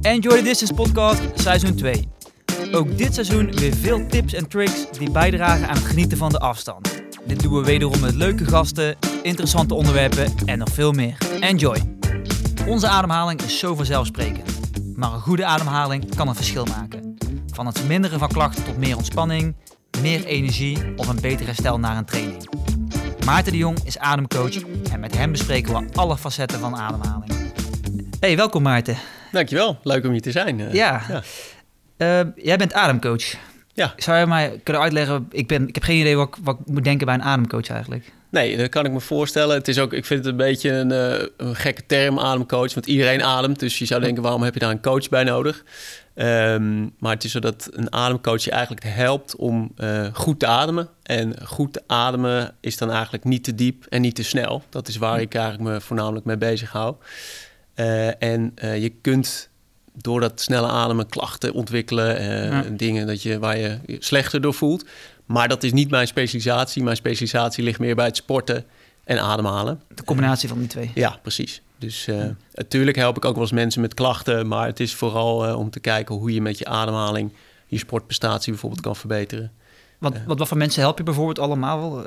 [0.00, 2.08] Enjoy the Distance podcast seizoen 2.
[2.72, 6.38] Ook dit seizoen weer veel tips en tricks die bijdragen aan het genieten van de
[6.38, 7.02] afstand.
[7.26, 11.18] Dit doen we wederom met leuke gasten, interessante onderwerpen en nog veel meer.
[11.40, 11.76] Enjoy!
[12.66, 14.50] Onze ademhaling is zo vanzelfsprekend.
[14.96, 17.16] Maar een goede ademhaling kan een verschil maken.
[17.52, 19.56] Van het verminderen van klachten tot meer ontspanning,
[20.00, 22.48] meer energie of een beter herstel na een training.
[23.24, 24.56] Maarten de Jong is ademcoach
[24.92, 27.39] en met hem bespreken we alle facetten van ademhaling.
[28.20, 28.96] Hey, welkom Maarten.
[29.32, 30.60] Dankjewel, leuk om hier te zijn.
[30.60, 30.72] eh.
[30.72, 31.22] Ja, ja.
[31.96, 33.24] Eh, jij bent ademcoach.
[33.72, 33.92] Ja.
[33.96, 35.26] Zou je mij kunnen uitleggen?
[35.30, 37.68] Ik, ben, ik heb geen idee wat, ik- wat ik moet denken bij een ademcoach
[37.68, 38.12] eigenlijk.
[38.30, 39.56] Nee, dat kan ik me voorstellen.
[39.56, 42.74] Het is ook, ik vind het een beetje een, eh, een gekke term, ademcoach.
[42.74, 45.64] Want iedereen ademt, dus je zou denken, waarom heb je daar een coach bij nodig?
[46.14, 49.74] Ehm, maar het is zo dat een ademcoach je eigenlijk helpt om
[50.12, 50.88] goed te ademen.
[51.02, 54.62] En goed te ademen is dan eigenlijk niet te diep en niet te snel.
[54.68, 56.94] Dat is waar ik eigenlijk me voornamelijk mee bezig hou.
[57.80, 59.48] Eh, en eh, je kunt
[59.92, 62.22] door dat snelle ademen klachten ontwikkelen.
[62.22, 62.64] Ja.
[62.70, 64.84] Dingen dat je, waar je je slechter door voelt.
[65.26, 66.82] Maar dat is niet mijn specialisatie.
[66.82, 68.64] Mijn specialisatie ligt meer bij het sporten
[69.04, 69.82] en ademhalen.
[69.94, 70.90] De combinatie van die twee.
[70.94, 71.62] Ja, precies.
[71.78, 72.08] Dus
[72.54, 74.48] natuurlijk help ik ook wel eens mensen met klachten.
[74.48, 77.32] Maar het is vooral om te kijken hoe je met je ademhaling
[77.66, 79.52] je sportprestatie bijvoorbeeld kan verbeteren.
[79.98, 82.04] Wat, wat, wat voor mensen help je bijvoorbeeld allemaal?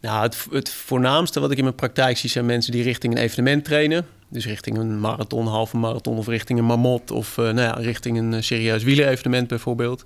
[0.00, 3.22] Nou, het, het voornaamste wat ik in mijn praktijk zie zijn mensen die richting een
[3.22, 4.06] evenement trainen.
[4.30, 8.18] Dus richting een marathon, halve marathon of richting een mamot of eh, nou ja, richting
[8.18, 10.04] een eh, serieus wielerevenement bijvoorbeeld.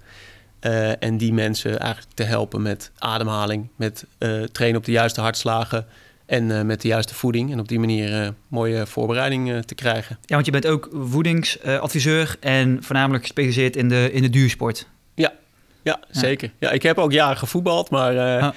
[0.60, 4.06] Eh, en die mensen eigenlijk te helpen met ademhaling, met
[4.52, 5.86] trainen op de juiste hartslagen
[6.26, 7.52] en met de juiste voeding.
[7.52, 10.18] En op die manier mooie voorbereiding te krijgen.
[10.24, 14.86] Ja, want je bent ook voedingsadviseur en voornamelijk gespecialiseerd in de, in de duursport.
[15.14, 15.32] Ja,
[15.82, 16.00] Ja.
[16.10, 16.50] zeker.
[16.58, 18.48] Ja, ik heb ook jaren gevoetbald, maar Ah.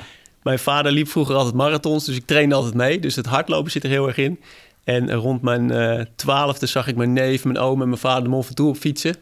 [0.44, 3.00] mijn vader liep vroeger altijd marathons, dus ik trainde altijd mee.
[3.00, 4.40] Dus het hardlopen zit er heel erg in.
[4.88, 8.30] En rond mijn eh, twaalfde zag ik mijn neef, mijn oom en mijn vader de
[8.30, 9.16] Mont Ventoux op fietsen.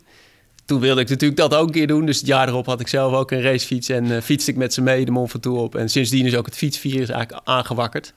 [0.65, 2.05] Toen wilde ik natuurlijk dat ook een keer doen.
[2.05, 4.73] Dus het jaar erop had ik zelf ook een racefiets en eh, fietste ik met
[4.73, 5.75] ze mee de Mont Ventoux op.
[5.75, 8.13] En sindsdien is ook het fietsvirus eigenlijk aangewakkerd.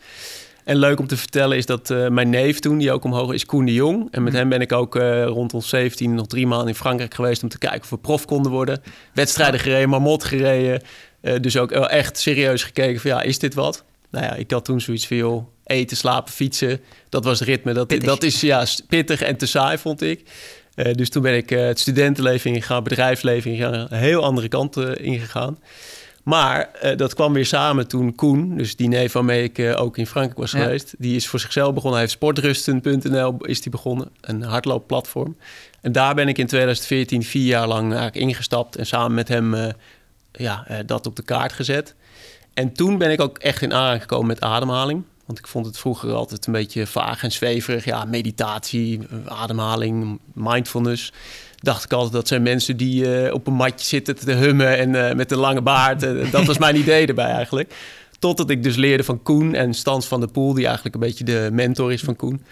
[0.65, 3.47] En leuk om te vertellen is dat eh, mijn neef toen, die ook omhoog is,
[3.47, 4.09] Koen de Jong.
[4.11, 7.15] En met hem ben ik ook eh, rond ons 17 nog drie maanden in Frankrijk
[7.15, 7.43] geweest...
[7.43, 8.83] om te kijken of we prof konden worden.
[9.15, 10.83] Wedstrijden gereden, marmot gereden.
[11.41, 13.85] Dus ook echt serieus gekeken van ja, is dit wat?
[14.11, 16.81] Nou ja, ik had toen zoiets van joh, eten, slapen, fietsen.
[17.09, 17.73] Dat was het ritme.
[17.73, 18.09] Dat, Pittig.
[18.09, 20.23] dat is ja, pittig en te saai, vond ik.
[20.75, 23.87] Eh, dus toen ben ik eh, het studentenleven ingegaan, bedrijfsleven ingegaan.
[23.91, 25.59] Een heel andere kant eh, ingegaan.
[26.23, 30.39] Maar dat kwam weer samen toen Koen, dus die neef waarmee ik ook in Frankrijk
[30.39, 30.63] was Ja.
[30.63, 31.93] geweest, die is voor zichzelf begonnen.
[31.93, 35.37] Hij heeft sportrusten.nl is die begonnen, een hardloopplatform.
[35.81, 39.73] En daar ben ik in 2014 vier jaar lang eigenlijk ingestapt en samen met hem
[40.33, 41.95] ja, dat op de kaart gezet.
[42.55, 45.05] En toen ben ik ook echt in aanraking gekomen met ademhaling.
[45.29, 47.85] Want ik vond het vroeger altijd een beetje vaag en zweverig.
[47.85, 51.13] Ja, meditatie, ademhaling, mindfulness.
[51.57, 55.09] Dacht ik altijd dat zijn mensen die eh, op een matje zitten te hummen en
[55.09, 56.03] eh, met een lange baard.
[56.03, 57.75] Eh, dat was mijn idee erbij eigenlijk.
[58.19, 61.25] Totdat ik dus leerde van Koen en Stans van der Poel, die eigenlijk een beetje
[61.25, 62.43] de mentor is van Koen.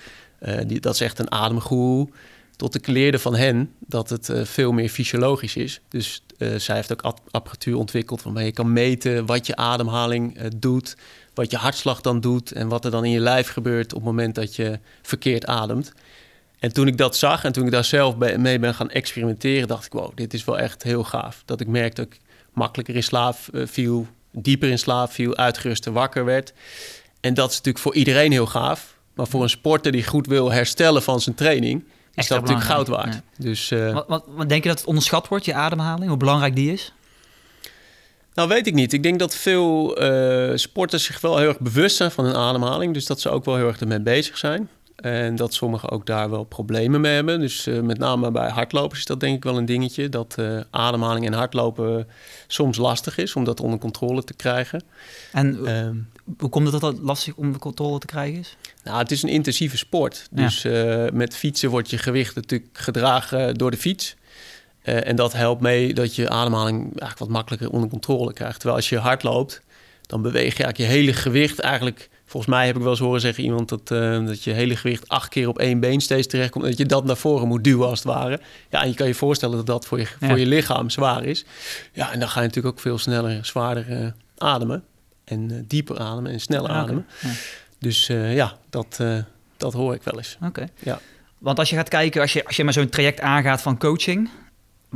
[0.66, 2.08] Die, dat is echt een ademgoeroe.
[2.56, 5.80] Tot ik leerde van hen dat het veel meer fysiologisch is.
[5.88, 6.22] Dus
[6.56, 10.96] zij heeft ook ap- apparatuur ontwikkeld waarmee je kan meten wat je ademhaling doet,
[11.36, 14.08] wat je hartslag dan doet en wat er dan in je lijf gebeurt op het
[14.08, 15.92] moment dat je verkeerd ademt.
[16.58, 19.86] En toen ik dat zag en toen ik daar zelf mee ben gaan experimenteren, dacht
[19.86, 21.42] ik, wow, dit is wel echt heel gaaf.
[21.44, 22.20] Dat ik merkte dat ik
[22.52, 26.52] makkelijker in slaap eh, viel, dieper in slaap viel, uitgeruster wakker werd.
[27.20, 28.96] En dat is natuurlijk voor iedereen heel gaaf.
[29.14, 32.72] Maar voor een sporter die goed wil herstellen van zijn training, is Extra dat natuurlijk
[32.74, 33.20] goud waard.
[33.38, 36.08] Dus eh, Wat, wat, wat denk je dat het onderschat wordt, je ademhaling?
[36.08, 36.92] Hoe belangrijk die is?
[38.36, 38.92] Nou, weet ik niet.
[38.92, 42.94] Ik denk dat veel eh, sporters zich wel heel erg bewust zijn van hun ademhaling.
[42.94, 44.68] Dus dat ze ook wel heel erg ermee bezig zijn.
[44.96, 47.40] En dat sommigen ook daar wel problemen mee hebben.
[47.40, 50.08] Dus eh, met name bij hardlopers is dat denk ik wel een dingetje.
[50.08, 52.06] Dat eh, ademhaling en hardlopen
[52.46, 54.82] soms lastig is om dat onder controle te krijgen.
[55.32, 55.96] En Ehm,
[56.38, 58.56] hoe komt het dat dat lastig om de controle te krijgen is?
[58.84, 60.28] nou, het is een intensieve sport.
[60.34, 60.42] Ja.
[60.42, 60.62] Dus
[61.12, 64.16] met fietsen wordt je gewicht natuurlijk gedragen door de fiets.
[64.86, 68.54] Eh, en dat helpt mee dat je ademhaling eigenlijk wat makkelijker onder controle krijgt.
[68.54, 69.62] Terwijl als je hard loopt,
[70.06, 72.08] dan beweeg je eigenlijk je hele gewicht eigenlijk...
[72.26, 75.08] Volgens mij heb ik wel eens horen zeggen iemand dat, eh, dat je hele gewicht
[75.08, 76.64] acht keer op één been steeds terechtkomt.
[76.64, 78.40] Dat je dat naar voren moet duwen als het ware.
[78.70, 80.28] Ja, en je kan je voorstellen dat dat voor je, Ja.
[80.28, 81.44] voor je lichaam zwaar is.
[81.92, 84.06] Ja, en dan ga je natuurlijk ook veel sneller, zwaarder eh,
[84.38, 84.84] ademen.
[85.24, 87.06] En dieper ademen en sneller Ah, ademen.
[87.20, 87.30] Ja.
[87.78, 89.00] Dus ja, dat,
[89.56, 90.38] dat hoor ik wel eens.
[90.44, 90.66] Oké.
[90.82, 91.00] Ja.
[91.38, 94.28] Want als je gaat kijken, als je, als je maar zo'n traject aangaat van coaching,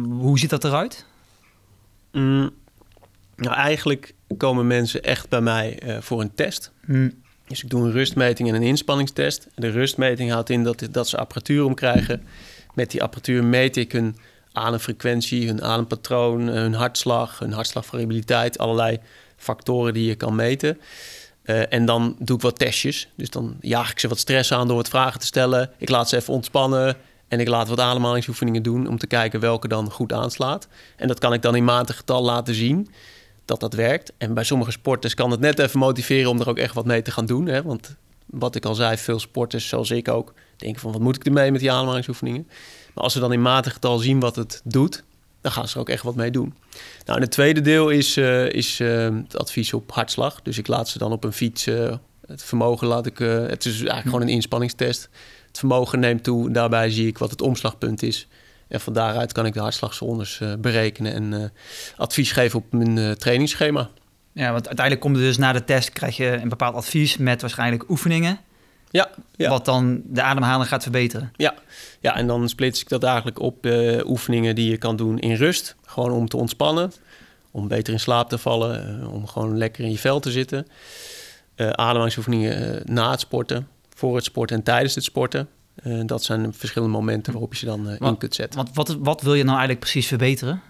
[0.04, 1.04] hoe ziet dat eruit?
[2.12, 2.50] Mm,
[3.36, 6.72] nou, eigenlijk komen mensen echt bij mij eh, voor een test.
[6.84, 7.10] Hm,
[7.46, 9.46] Dus ik doe een rustmeting en een inspanningstest.
[9.54, 12.22] De rustmeting houdt in dat, dat ze apparatuur omkrijgen.
[12.74, 14.16] Met die apparatuur meet ik hun
[14.52, 18.98] ademfrequentie, hun adempatroon, hun hartslag, hun hartslagvariabiliteit, allerlei
[19.36, 20.78] factoren die je kan meten.
[21.44, 23.08] Uh, en dan doe ik wat testjes.
[23.16, 25.70] Dus dan jaag ik ze wat stress aan door wat vragen te stellen.
[25.78, 26.96] Ik laat ze even ontspannen.
[27.30, 30.68] En ik laat wat ademhalingsoefeningen doen om te kijken welke dan goed aanslaat.
[30.96, 32.88] En dat kan ik dan in maandgetal laten zien
[33.44, 34.12] dat dat werkt.
[34.18, 37.02] En bij sommige sporters kan het net even motiveren om er ook echt wat mee
[37.02, 37.46] te gaan doen.
[37.46, 37.62] Hè?
[37.62, 37.96] Want
[38.26, 41.50] wat ik al zei, veel sporters, zoals ik ook, denken van wat moet ik ermee
[41.50, 42.48] met die ademhalingsoefeningen.
[42.94, 45.04] Maar als ze dan in maatgetal zien wat het doet,
[45.40, 46.54] dan gaan ze er ook echt wat mee doen.
[47.04, 50.42] Nou, en het tweede deel is, uh, is uh, het advies op hartslag.
[50.42, 51.94] Dus ik laat ze dan op een fiets uh,
[52.26, 53.18] het vermogen laat ik.
[53.18, 55.08] het is eigenlijk gewoon een inspanningstest.
[55.50, 56.50] Het vermogen neemt toe.
[56.50, 58.28] Daarbij zie ik wat het omslagpunt is.
[58.68, 61.52] En van daaruit kan ik de hartslagzones berekenen en
[61.96, 63.88] advies geven op mijn trainingsschema.
[64.32, 67.40] Ja, want uiteindelijk komt er dus na de test krijg je een bepaald advies met
[67.40, 68.38] waarschijnlijk oefeningen.
[68.90, 69.50] Ja, ja.
[69.50, 71.32] Wat dan de ademhaling gaat verbeteren.
[71.36, 71.54] Ja,
[72.00, 73.66] ja en dan splits ik dat eigenlijk op
[74.04, 75.76] oefeningen die je kan doen in rust.
[75.84, 76.92] Gewoon om te ontspannen,
[77.50, 80.66] om beter in slaap te vallen, om gewoon lekker in je vel te zitten.
[81.56, 83.68] Ademhalingsoefeningen na het sporten,
[84.00, 85.48] voor het sporten en tijdens het sporten.
[86.06, 88.64] dat zijn verschillende momenten waarop je ze dan in kunt zetten.
[88.64, 90.62] Wat, wat, wat wil je nou eigenlijk precies verbeteren?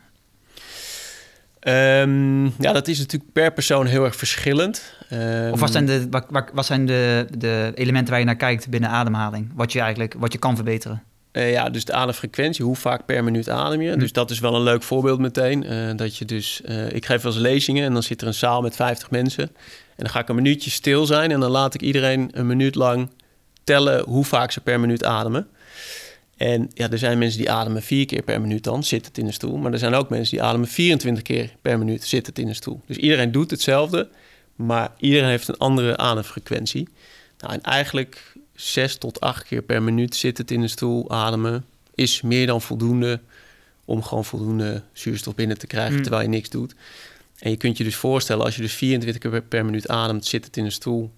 [1.69, 4.95] Um, ja, dat is natuurlijk per persoon heel erg verschillend.
[5.13, 8.69] Um, of wat zijn, de, wat, wat zijn de, de elementen waar je naar kijkt
[8.69, 9.53] binnen ademhaling?
[9.55, 11.03] Wat je eigenlijk wat je kan verbeteren?
[11.33, 13.93] Uh, ja, dus de ademfrequentie, hoe vaak per minuut adem je?
[13.93, 13.99] Hm.
[13.99, 15.97] Dus dat is wel een leuk voorbeeld meteen.
[15.97, 18.77] Dat je dus, ik geef wel eens lezingen en dan zit er een zaal met
[18.77, 19.45] 50 mensen.
[20.01, 22.75] En dan ga ik een minuutje stil zijn en dan laat ik iedereen een minuut
[22.75, 23.11] lang
[23.71, 25.49] tellen hoe vaak ze per minuut ademen.
[26.37, 29.33] En ja, er zijn mensen die ademen vier keer per minuut dan, het in de
[29.33, 29.57] stoel.
[29.57, 32.81] Maar er zijn ook mensen die ademen 24 keer per minuut, het in de stoel.
[32.87, 34.09] Dus iedereen doet hetzelfde,
[34.57, 36.89] maar iedereen heeft een andere ademfrequentie.
[37.39, 41.65] Nou, en eigenlijk zes tot acht keer per minuut het in de stoel ademen
[41.95, 43.21] is meer dan voldoende
[43.85, 46.03] om gewoon voldoende zuurstof binnen te krijgen mm.
[46.03, 46.75] terwijl je niks doet.
[47.39, 50.57] En je kunt je dus voorstellen, als je dus 24 keer per minuut ademt, het
[50.57, 51.11] in de stoel,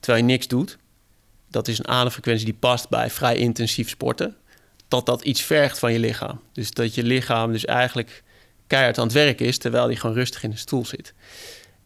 [0.00, 0.78] terwijl je niks doet,
[1.50, 4.36] dat is een ademfrequentie die past bij vrij intensief sporten
[4.88, 6.40] dat dat iets vergt van je lichaam.
[6.52, 8.22] Dus dat je lichaam dus eigenlijk
[8.66, 11.14] keihard aan het werk is, terwijl hij gewoon rustig in de stoel zit.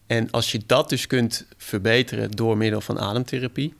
[0.06, 3.75] En als je dat dus kunt verbeteren door middel van ademtherapie,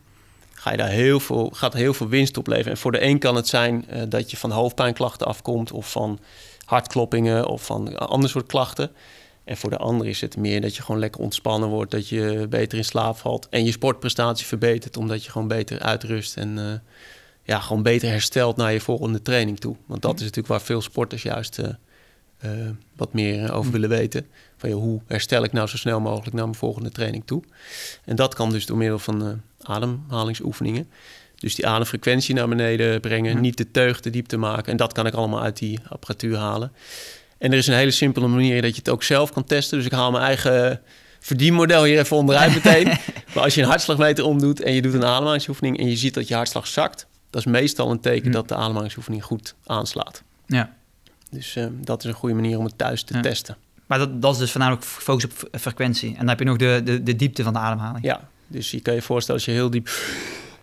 [0.53, 2.73] ga je daar heel veel, gaat heel veel winst opleveren.
[2.73, 6.19] En voor de een kan het zijn uh, dat je van hoofdpijnklachten afkomt, of van
[6.65, 8.91] hartkloppingen, of van ander soort klachten.
[9.45, 12.47] En voor de ander is het meer dat je gewoon lekker ontspannen wordt, dat je
[12.51, 16.73] beter in slaap valt en je sportprestatie verbetert, omdat je gewoon beter uitrust en uh,
[17.43, 19.77] ja, gewoon beter hersteld naar je volgende training toe.
[19.87, 21.67] Want dat is natuurlijk waar veel sporters juist uh,
[22.45, 24.27] uh, wat meer over willen weten.
[24.57, 27.43] Van ja, hoe herstel ik nou zo snel mogelijk naar mijn volgende training toe?
[28.05, 30.89] En dat kan dus door middel van ademhalingsoefeningen.
[31.35, 34.73] Dus die ademfrequentie naar beneden brengen, niet de teug te diep te maken.
[34.73, 36.73] En dat kan ik allemaal uit die apparatuur halen.
[37.39, 39.77] En er is een hele simpele manier dat je het ook zelf kan testen.
[39.79, 40.81] Dus ik haal mijn eigen
[41.21, 42.87] verdienmodel hier even onderuit meteen.
[43.35, 46.29] maar als je een hartslagmeter omdoet en je doet een ademhalingsoefening en je ziet dat
[46.29, 48.33] je hartslag zakt, dat is meestal een teken hm.
[48.33, 50.23] dat de ademhalingsoefening goed aanslaat.
[50.47, 50.75] Ja.
[51.31, 53.57] Dus uh, dat is een goede manier om het thuis te testen.
[53.87, 56.11] Maar dat, dat is dus voornamelijk focus op frequentie.
[56.11, 58.05] En dan heb je nog de, de, de diepte van de ademhaling.
[58.05, 59.89] Ja, dus je kan je voorstellen als je heel diep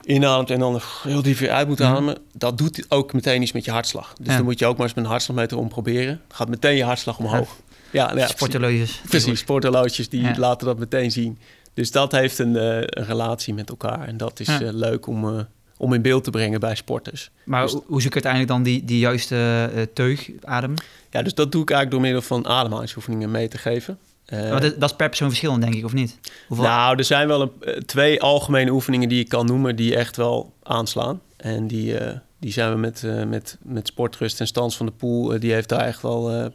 [0.05, 1.83] inademt en dan heel diep weer uit moet hm.
[1.83, 2.17] ademen.
[2.33, 4.13] Dat doet ook meteen iets met je hartslag.
[4.21, 6.21] Dus dan moet je ook maar eens met een hartslagmeter om proberen.
[6.27, 7.57] gaat meteen je hartslag omhoog.
[7.91, 9.01] Ja, ja, sporthorloges.
[9.07, 11.39] Precies, sporthorloges die laten dat meteen zien.
[11.73, 14.07] Dus dat heeft een, uh, een relatie met elkaar.
[14.07, 15.39] En dat is uh, leuk om, uh,
[15.77, 17.31] om in beeld te brengen bij sporters.
[17.43, 20.73] Maar dus, hoe zoek ik uiteindelijk dan die, die juiste teug, adem?
[21.09, 23.97] Ja, dus dat doe ik eigenlijk door middel van ademhalingsoefeningen mee te geven.
[24.33, 26.19] Uh, dat, dat, is per persoon verschillend, denk ik, of niet?
[26.47, 26.65] Hoeveel...
[26.65, 29.75] Nou, er zijn wel een, eh, twee algemene oefeningen die ik kan noemen...
[29.75, 31.21] die echt wel aanslaan.
[31.37, 34.91] En die, uh, die zijn we met, uh, met, met Sportrust en Stans van de
[34.91, 35.39] Poel...
[35.39, 36.51] die heeft daar echt wel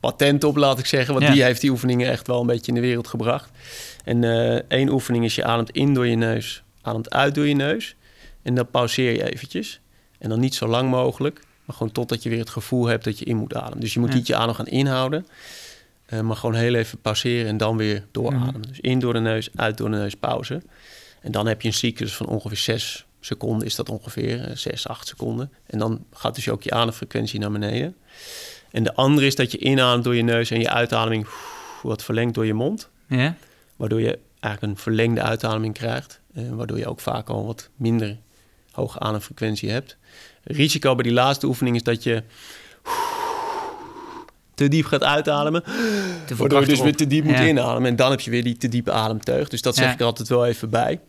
[0.00, 1.14] patent op, laat ik zeggen.
[1.14, 1.32] Want ja.
[1.32, 3.50] die heeft die oefeningen echt wel een beetje in de wereld gebracht.
[4.04, 4.24] En
[4.68, 7.94] één oefening is je ademt in door je neus, ademt uit door je neus...
[8.42, 9.80] En dan pauzeer je eventjes.
[10.18, 13.18] En dan niet zo lang mogelijk, maar gewoon totdat je weer het gevoel hebt dat
[13.18, 13.80] je in moet ademen.
[13.80, 15.26] Dus je moet niet je adem gaan inhouden,
[16.12, 18.62] uh, maar gewoon heel even pauzeren en dan weer doorademen.
[18.62, 20.62] Dus in door de neus, uit door de neus, pauze.
[21.20, 24.90] En dan heb je een cyclus van ongeveer 6 seconden, is dat ongeveer, 6, uh,
[24.90, 25.52] 8 seconden.
[25.66, 27.96] En dan gaat dus ook je ademfrequentie naar beneden.
[28.70, 31.26] En de andere is dat je inademt door je neus en je uitademing
[31.82, 32.88] wat verlengt door je mond.
[33.06, 33.36] Ja.
[33.76, 36.20] Waardoor je eigenlijk een verlengde uitademing krijgt.
[36.34, 38.16] Uh, waardoor je ook vaak al wat minder
[38.70, 39.96] hoge ademfrequentie hebt.
[40.42, 42.22] Risico bij die laatste oefening is dat je
[44.60, 45.62] te diep gaat uitademen.
[46.26, 47.90] Te waardoor je dus weer te diep moet inademen.
[47.90, 49.48] En dan heb je weer die te diepe ademteug.
[49.48, 51.00] Dus dat zeg ik er altijd wel even bij.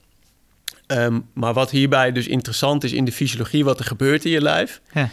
[0.87, 4.41] Ehm, maar wat hierbij dus interessant is in de fysiologie, wat er gebeurt in je
[4.41, 5.09] lijf, Ja.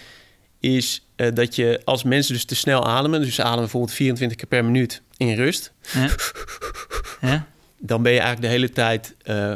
[0.61, 4.47] is eh, dat je als mensen dus te snel ademen, dus ademen bijvoorbeeld 24 keer
[4.49, 5.73] per minuut in rust,
[7.78, 9.52] dan ben je eigenlijk de hele tijd eh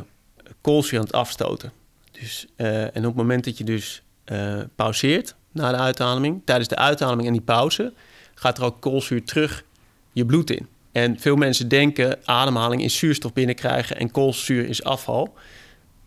[0.61, 1.73] koolzuur aan het afstoten.
[2.21, 4.03] Dus, eh, en op het moment dat je dus
[4.77, 7.93] pauzeert na de uitademing, tijdens de uitademing en die pauze,
[8.42, 9.64] gaat er ook koolzuur terug
[10.12, 10.66] je bloed in.
[10.92, 15.34] En veel mensen denken ademhaling is zuurstof binnenkrijgen en koolzuur is afval.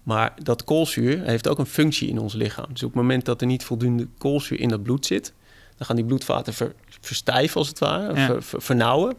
[0.03, 2.65] Maar dat koolzuur heeft ook een functie in ons lichaam.
[2.69, 5.33] Dus op het moment dat er niet voldoende koolzuur in dat bloed zit,
[5.77, 8.25] dan gaan die bloedvaten ver- verstijven als het ware, Ja.
[8.25, 9.15] ver- ver- vernauwen.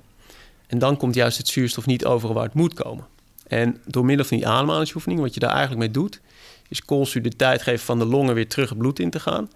[0.66, 3.06] En dan komt juist het zuurstof niet over waar het moet komen.
[3.46, 6.20] En door middel van die ademhalingsoefening, wat je daar eigenlijk mee doet,
[6.68, 9.50] is koolzuur de tijd geven van de longen weer terug het bloed in te gaan.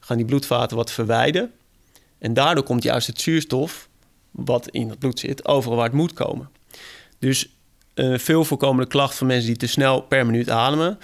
[0.00, 1.50] Gaan die bloedvaten wat verwijden.
[2.22, 3.88] En daardoor komt juist het zuurstof,
[4.30, 6.50] wat in het bloed zit, overal waar het moet komen.
[7.18, 7.48] Dus
[7.94, 10.98] een veel voorkomende klacht van mensen die te snel per minuut ademen,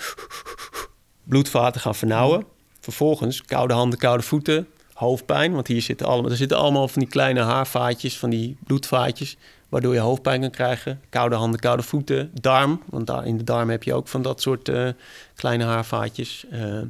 [1.25, 2.45] bloedvaten gaan vernauwen.
[2.81, 5.53] Vervolgens koude handen, koude voeten, hoofdpijn.
[5.53, 9.37] Want hier zitten allemaal, er zitten allemaal van die kleine haarvaatjes, van die bloedvaatjes,
[9.69, 11.01] waardoor je hoofdpijn kan krijgen.
[11.09, 12.83] Koude handen, koude voeten, darm.
[12.87, 14.89] Want daar in de darm heb je ook van dat soort eh,
[15.35, 16.45] kleine haarvaatjes.
[16.51, 16.81] Eh,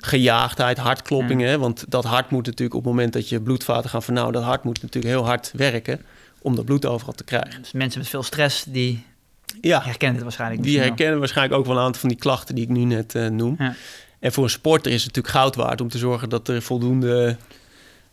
[0.00, 1.48] gejaagdheid, hartkloppingen.
[1.48, 4.42] hè, Want dat hart moet natuurlijk op het moment dat je bloedvaten gaan vernauwen, dat
[4.44, 6.00] hart moet natuurlijk heel hard werken
[6.42, 7.62] om dat bloed overal te krijgen.
[7.62, 9.04] Dus mensen met veel stress, die
[9.60, 10.86] Ja, herkennen het waarschijnlijk die wel.
[10.86, 13.54] herkennen waarschijnlijk ook wel een aantal van die klachten die ik nu net eh, noem.
[13.58, 13.74] Ja.
[14.20, 17.36] En voor een sporter is het natuurlijk goud waard om te zorgen dat er voldoende.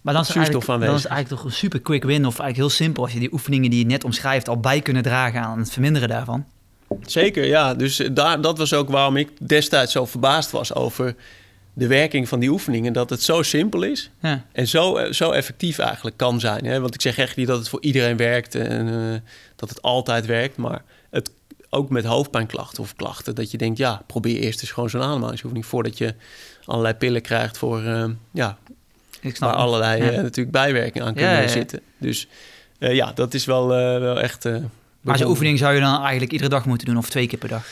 [0.02, 2.56] Maar dan is, eigenlijk, dan is het eigenlijk toch een super quick win, of eigenlijk
[2.56, 5.60] heel simpel, als je die oefeningen die je net omschrijft al bij kunnen dragen aan
[5.60, 6.46] het verminderen daarvan.
[7.02, 7.74] Zeker, ja.
[7.74, 11.16] Dus eh, daar, dat was ook waarom ik destijds zo verbaasd was over
[11.74, 12.94] de werking van die oefeningen.
[12.94, 14.46] Dat het zo simpel is Ja.
[14.52, 16.66] en zo, eh, zo effectief eigenlijk kan zijn.
[16.66, 16.80] Hè?
[16.80, 19.20] Want ik zeg echt niet dat het voor iedereen werkt en eh,
[19.56, 20.58] dat het altijd werkt.
[20.58, 21.32] Maar het,
[21.70, 25.66] ook met hoofdpijnklachten of klachten, dat je denkt, ja, probeer eerst eens gewoon zo'n ademhalingsoefening
[25.66, 26.14] voordat je
[26.66, 27.82] allerlei pillen krijgt voor,
[28.32, 28.58] ja,
[29.22, 30.10] Ik snap waar allerlei Ja.
[30.12, 31.80] eh, natuurlijk bijwerkingen aan kunnen zitten.
[31.98, 32.28] Dus
[32.80, 34.46] eh, ja, dat is wel, eh, wel echt.
[35.02, 37.50] Maar zo'n oefening zou je dan eigenlijk iedere dag moeten doen, of twee keer per
[37.50, 37.66] dag.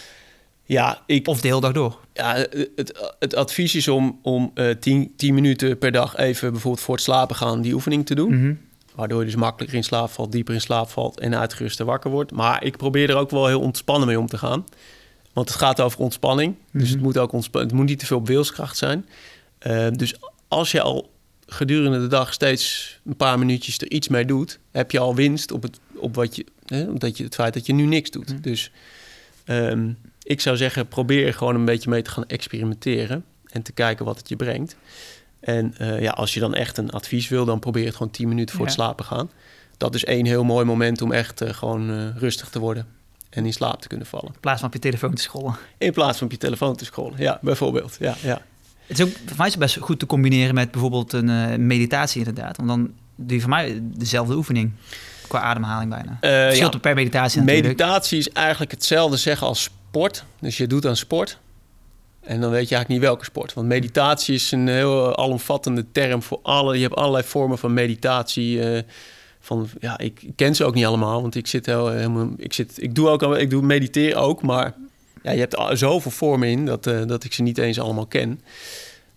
[0.63, 1.99] Ja, ik, Of de hele dag door.
[2.13, 2.35] ja
[2.75, 6.93] het, het advies is om, om eh 10, 10 minuten per dag even bijvoorbeeld voor
[6.95, 8.39] het slapen gaan die oefening te doen.
[8.41, 8.53] Mhm.
[8.95, 12.31] Waardoor je dus makkelijker in slaap valt, dieper in slaap valt en uitgeruster wakker wordt.
[12.31, 14.65] Maar ik probeer er ook wel heel ontspannen mee om te gaan.
[15.33, 16.55] Want het gaat over ontspanning.
[16.71, 16.91] Dus Mhm.
[16.91, 19.05] het moet ook ontspa- het moet niet te veel op wilskracht zijn.
[19.91, 20.15] Dus
[20.47, 21.09] als je al
[21.47, 25.51] gedurende de dag steeds een paar minuutjes er iets mee doet, heb je al winst
[25.51, 28.29] op het, op wat je, hè, omdat je, het feit dat je nu niks doet.
[28.29, 28.41] Mhm.
[28.41, 28.71] Dus
[29.45, 29.91] ehm,
[30.23, 34.17] ik zou zeggen, probeer gewoon een beetje mee te gaan experimenteren en te kijken wat
[34.17, 34.75] het je brengt.
[35.39, 38.27] En eh, ja, als je dan echt een advies wil, dan probeer het gewoon 10
[38.27, 39.31] minuten voor het slapen gaan.
[39.77, 42.87] Dat is één heel mooi moment om echt eh, gewoon eh, rustig te worden
[43.29, 44.33] en in slaap te kunnen vallen.
[44.33, 45.57] In plaats van op je telefoon te scrollen.
[45.77, 47.19] In plaats van op je telefoon te scrollen.
[47.19, 47.97] Ja, bijvoorbeeld.
[47.99, 48.41] Ja, ja.
[48.87, 52.17] Het is ook voor mij is best goed te combineren met bijvoorbeeld een eh, meditatie
[52.19, 52.57] inderdaad.
[52.57, 54.71] Want dan doe je voor mij dezelfde oefening.
[55.27, 56.17] Qua ademhaling bijna.
[56.47, 56.79] Verschilt ja.
[56.79, 57.65] per meditatie natuurlijk.
[57.67, 60.23] Meditatie is eigenlijk hetzelfde zeggen als sport.
[60.39, 61.39] Dus je doet aan sport.
[62.21, 63.53] En dan weet je eigenlijk niet welke sport.
[63.53, 66.75] Want meditatie is een heel alomvattende term voor alle.
[66.75, 68.61] Je hebt allerlei vormen van meditatie.
[68.71, 68.83] eh,
[69.39, 72.29] van, ja, ik ken ze ook niet allemaal, want ik zit heel, helemaal.
[72.37, 74.73] Ik, zit, ik doe ook al- ik doe mediteer ook, maar
[75.27, 78.41] ja, je hebt zoveel vormen in dat, eh, dat ik ze niet eens allemaal ken.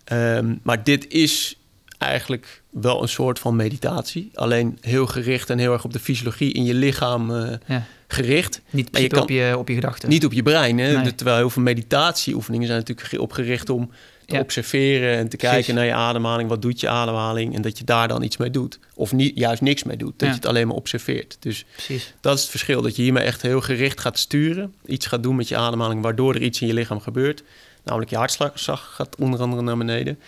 [0.03, 1.55] Ehm, maar dit is
[1.97, 4.31] eigenlijk wel een soort van meditatie.
[4.33, 7.83] Alleen heel gericht en heel erg op de fysiologie in je lichaam eh, Ja.
[8.07, 8.61] gericht.
[8.69, 10.09] Niet Maar je op je, op je gedachten.
[10.09, 10.77] Niet op je brein.
[10.77, 10.97] Hè?
[11.01, 11.15] Nee.
[11.15, 13.91] Terwijl heel veel meditatieoefeningen zijn natuurlijk ge- opgericht om
[14.31, 14.41] te Ja.
[14.43, 15.55] observeren en te Precies.
[15.55, 16.49] kijken naar je ademhaling.
[16.49, 17.55] Wat doet je ademhaling?
[17.55, 18.79] En dat je daar dan iets mee doet.
[18.95, 20.11] Of niet, juist niks mee doet.
[20.11, 20.27] Dat Ja.
[20.27, 21.37] je het alleen maar observeert.
[21.39, 22.13] Dus Precies.
[22.21, 22.81] dat is het verschil.
[22.81, 24.73] Dat je hiermee echt heel gericht gaat sturen.
[24.85, 27.43] Iets gaat doen met je ademhaling, waardoor er iets in je lichaam gebeurt.
[27.83, 28.51] Namelijk je hartslag
[28.95, 30.19] gaat onder andere naar beneden.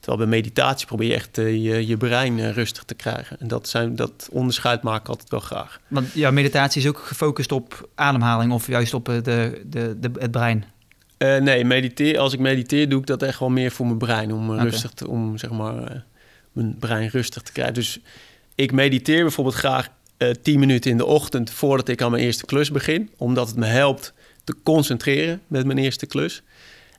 [0.00, 3.40] Terwijl bij meditatie probeer je echt eh, je, je brein eh, rustig te krijgen.
[3.40, 5.80] En dat, zijn, dat onderscheid maak ik altijd wel graag.
[5.88, 10.10] Want jouw meditatie is ook gefocust op ademhaling of juist op eh, de, de, de,
[10.18, 10.64] het brein.
[11.22, 14.32] Eh, nee, mediteer, als ik mediteer doe ik dat echt wel meer voor mijn brein.
[14.32, 16.00] Om, eh, rustig te, om zeg maar, eh,
[16.52, 17.74] mijn brein rustig te krijgen.
[17.74, 18.00] Dus
[18.54, 22.44] ik mediteer bijvoorbeeld graag eh 10 minuten in de ochtend voordat ik aan mijn eerste
[22.46, 23.10] klus begin.
[23.16, 24.12] Omdat het me helpt
[24.44, 26.42] te concentreren met mijn eerste klus.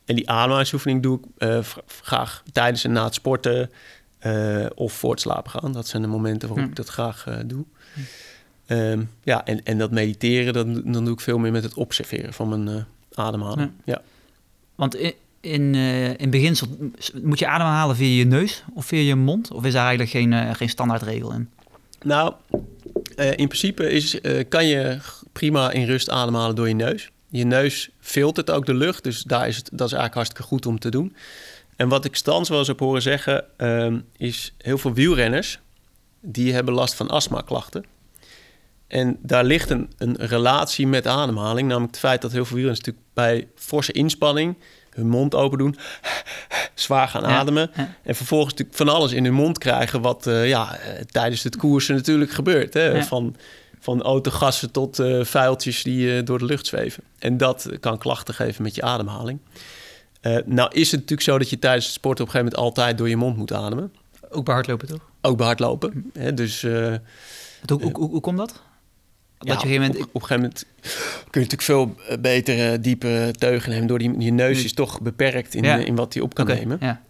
[0.05, 1.47] En die ademhalingsoefening doe ik
[2.01, 3.69] graag tijdens en na het sporten
[4.75, 5.71] of voor het slapen gaan.
[5.71, 6.71] Dat zijn de momenten waarop Hm.
[6.71, 7.65] ik dat graag doe.
[8.65, 12.33] Ehm, ja, en, en dat mediteren, dan, dan doe ik veel meer met het observeren
[12.33, 13.71] van mijn ademhaling.
[13.85, 14.01] ja.
[14.75, 16.67] Want in, in, eh, in beginsel
[17.23, 19.51] moet je ademhalen via je neus of via je mond?
[19.51, 21.49] Of is daar eigenlijk geen, eh, geen standaardregel in?
[22.03, 22.33] Nou,
[23.15, 24.97] eh, in principe is, kan je
[25.31, 27.11] prima in rust ademhalen door je neus.
[27.29, 30.65] Je neus filtert ook de lucht, dus daar is het, dat is eigenlijk hartstikke goed
[30.65, 31.15] om te doen.
[31.75, 35.59] En wat ik Stans wel eens heb horen zeggen, ehm, is heel veel wielrenners...
[36.21, 37.85] die hebben last van astmaklachten.
[38.93, 41.67] En daar ligt een, een relatie met ademhaling.
[41.67, 44.57] Namelijk het feit dat heel veel wielrenners natuurlijk bij forse inspanning...
[44.89, 45.75] hun mond open doen,
[46.73, 47.71] zwaar gaan ademen...
[48.03, 50.01] en vervolgens natuurlijk van alles in hun mond krijgen...
[50.01, 52.73] wat uh, ja, uh, tijdens het koersen natuurlijk gebeurt.
[52.73, 52.85] Hè?
[52.85, 53.03] Ja.
[53.03, 53.35] Van,
[53.79, 57.03] van autogassen tot uh, vuiltjes die door de lucht zweven.
[57.19, 59.39] En dat kan klachten geven met je ademhaling.
[60.45, 62.97] Nou is het natuurlijk zo dat je tijdens het sporten op een gegeven moment altijd
[62.97, 63.93] door je mond moet ademen.
[64.29, 65.09] Ook bij hardlopen toch?
[65.21, 66.11] Ook bij hardlopen.
[66.13, 67.01] Hè, dus, hoe,
[67.65, 68.61] hoe, hoe, hoe komt dat?
[69.43, 69.95] Dat ja, moment...
[69.95, 70.65] op, op, een gegeven moment
[71.29, 73.87] kun je natuurlijk veel beter uh, diepe teugen nemen.
[73.87, 75.77] Door die, je neus is toch beperkt in, ja.
[75.77, 76.77] in wat hij op kan okay, nemen.
[76.81, 77.01] Ja.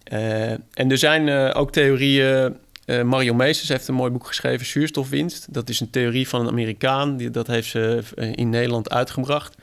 [0.74, 2.56] en er zijn ook theorieën.
[3.04, 5.54] Mario Meesters heeft een mooi boek geschreven, Zuurstofwinst.
[5.54, 7.16] Dat is een theorie van een Amerikaan.
[7.16, 8.02] Die, dat heeft ze
[8.34, 9.56] in Nederland uitgebracht.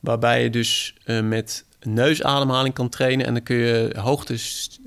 [0.00, 3.26] Waarbij je dus met neusademhaling kan trainen.
[3.26, 4.36] En dan kun je hoogte,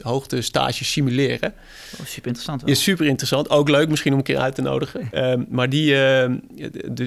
[0.01, 1.53] hoogte stages simuleren.
[1.99, 2.67] Oh, super interessant.
[2.67, 3.49] Is super interessant.
[3.49, 5.09] Ook leuk misschien om een keer uit te nodigen.
[5.11, 5.31] Nee.
[5.31, 6.31] Um, maar die, uh,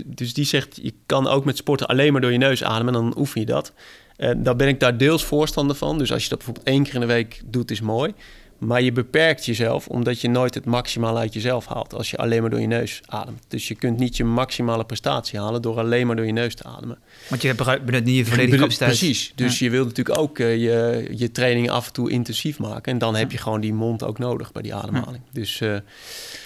[0.06, 2.94] dus die zegt, je kan ook met sporten alleen maar door je neus ademen.
[2.94, 3.72] En dan oefen je dat.
[4.18, 5.98] Uh, daar ben ik daar deels voorstander van.
[5.98, 8.14] Dus als je dat bijvoorbeeld één keer in de week doet, is mooi.
[8.60, 12.40] Maar je beperkt jezelf omdat je nooit het maximaal uit jezelf haalt als je alleen
[12.40, 13.42] maar door je neus ademt.
[13.48, 16.64] Dus je kunt niet je maximale prestatie halen door alleen maar door je neus te
[16.64, 16.98] ademen.
[17.28, 18.90] Want je benut niet je volledige capaciteit.
[18.90, 19.32] Precies.
[19.34, 19.64] Dus ja.
[19.64, 22.92] je wilt natuurlijk ook uh, je, je training af en toe intensief maken.
[22.92, 25.22] En dan heb je gewoon die mond ook nodig bij die ademhaling.
[25.26, 25.30] Ja.
[25.32, 25.82] Dus, uh, het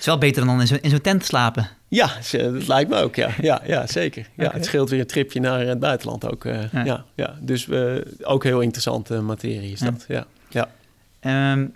[0.00, 1.68] is wel beter dan in zo'n zo tent slapen.
[1.88, 3.14] Ja, dat lijkt me ook.
[3.14, 4.28] Ja, ja, ja zeker.
[4.36, 4.56] Ja, okay.
[4.56, 6.44] Het scheelt weer een tripje naar het buitenland ook.
[6.44, 6.84] Uh, ja.
[6.84, 7.38] Ja, ja.
[7.40, 7.68] Dus
[8.22, 10.04] ook heel interessante materie is dat.
[10.08, 10.26] Ja.
[10.48, 10.68] Ja.
[11.52, 11.74] Um,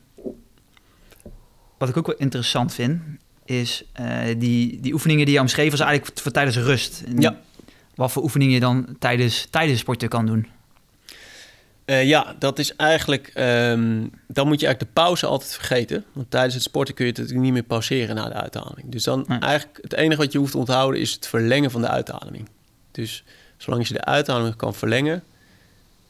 [1.79, 3.01] wat ik ook wel interessant vind,
[3.45, 7.03] is uh, die, die oefeningen die je omschreven was eigenlijk voor tijdens rust.
[7.07, 7.41] En ja.
[7.95, 10.49] Wat voor oefeningen je dan tijdens, tijdens sporten kan doen?
[11.87, 13.33] Uh, ja, dat is eigenlijk.
[13.35, 16.05] Um, dan moet je eigenlijk de pauze altijd vergeten.
[16.13, 18.91] Want tijdens het sporten kun je het natuurlijk niet meer pauzeren na de uitademing.
[18.91, 19.39] Dus dan nee.
[19.39, 22.49] eigenlijk het enige wat je hoeft te onthouden is het verlengen van de uitademing.
[22.91, 23.25] Dus
[23.57, 25.23] zolang je de uitademing kan verlengen,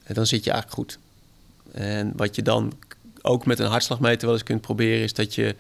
[0.06, 0.98] dan zit je eigenlijk goed.
[1.72, 2.72] En wat je dan
[3.22, 5.54] ook met een hartslagmeter wel eens kunt proberen, is dat je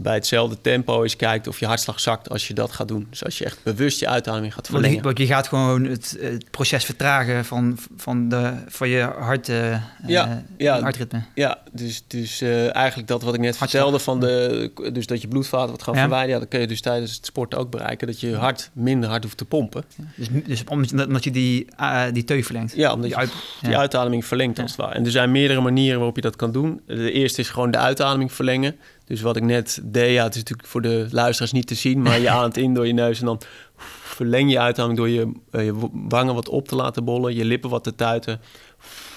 [0.00, 3.06] bij hetzelfde tempo eens kijkt of je hartslag zakt als je dat gaat doen.
[3.10, 5.02] Dus als je echt bewust je uitademing gaat verlengen.
[5.02, 9.82] Want je gaat gewoon het, het proces vertragen van, van, de, van je hart, uh,
[10.06, 11.22] ja, ja, hartritme.
[11.34, 13.70] Ja, dus, dus uh, eigenlijk dat wat ik net hartslag.
[13.70, 16.00] vertelde van de, dus dat je bloedvaten wat gaan ja.
[16.00, 19.08] verwijderen, ja, dat kun je dus tijdens het sporten ook bereiken, dat je hart minder
[19.08, 19.84] hard hoeft te pompen.
[19.96, 20.04] Ja.
[20.16, 20.64] Dus, dus
[21.08, 22.76] omdat je die, uh, die teug verlengt.
[22.76, 23.32] Ja, omdat je uit,
[23.62, 24.94] die uitademing verlengt als het ware.
[24.94, 26.80] En er zijn meerdere manieren waarop je dat kan doen.
[26.86, 28.76] De eerste is gewoon de uitademing verlengen.
[29.08, 32.02] Dus wat ik net deed, ja, het is natuurlijk voor de luisteraars niet te zien,
[32.02, 33.40] maar je ademt in door je neus en dan
[33.76, 37.70] verleng je uitademing door je, uh, je wangen wat op te laten bollen, je lippen
[37.70, 38.40] wat te tuiten,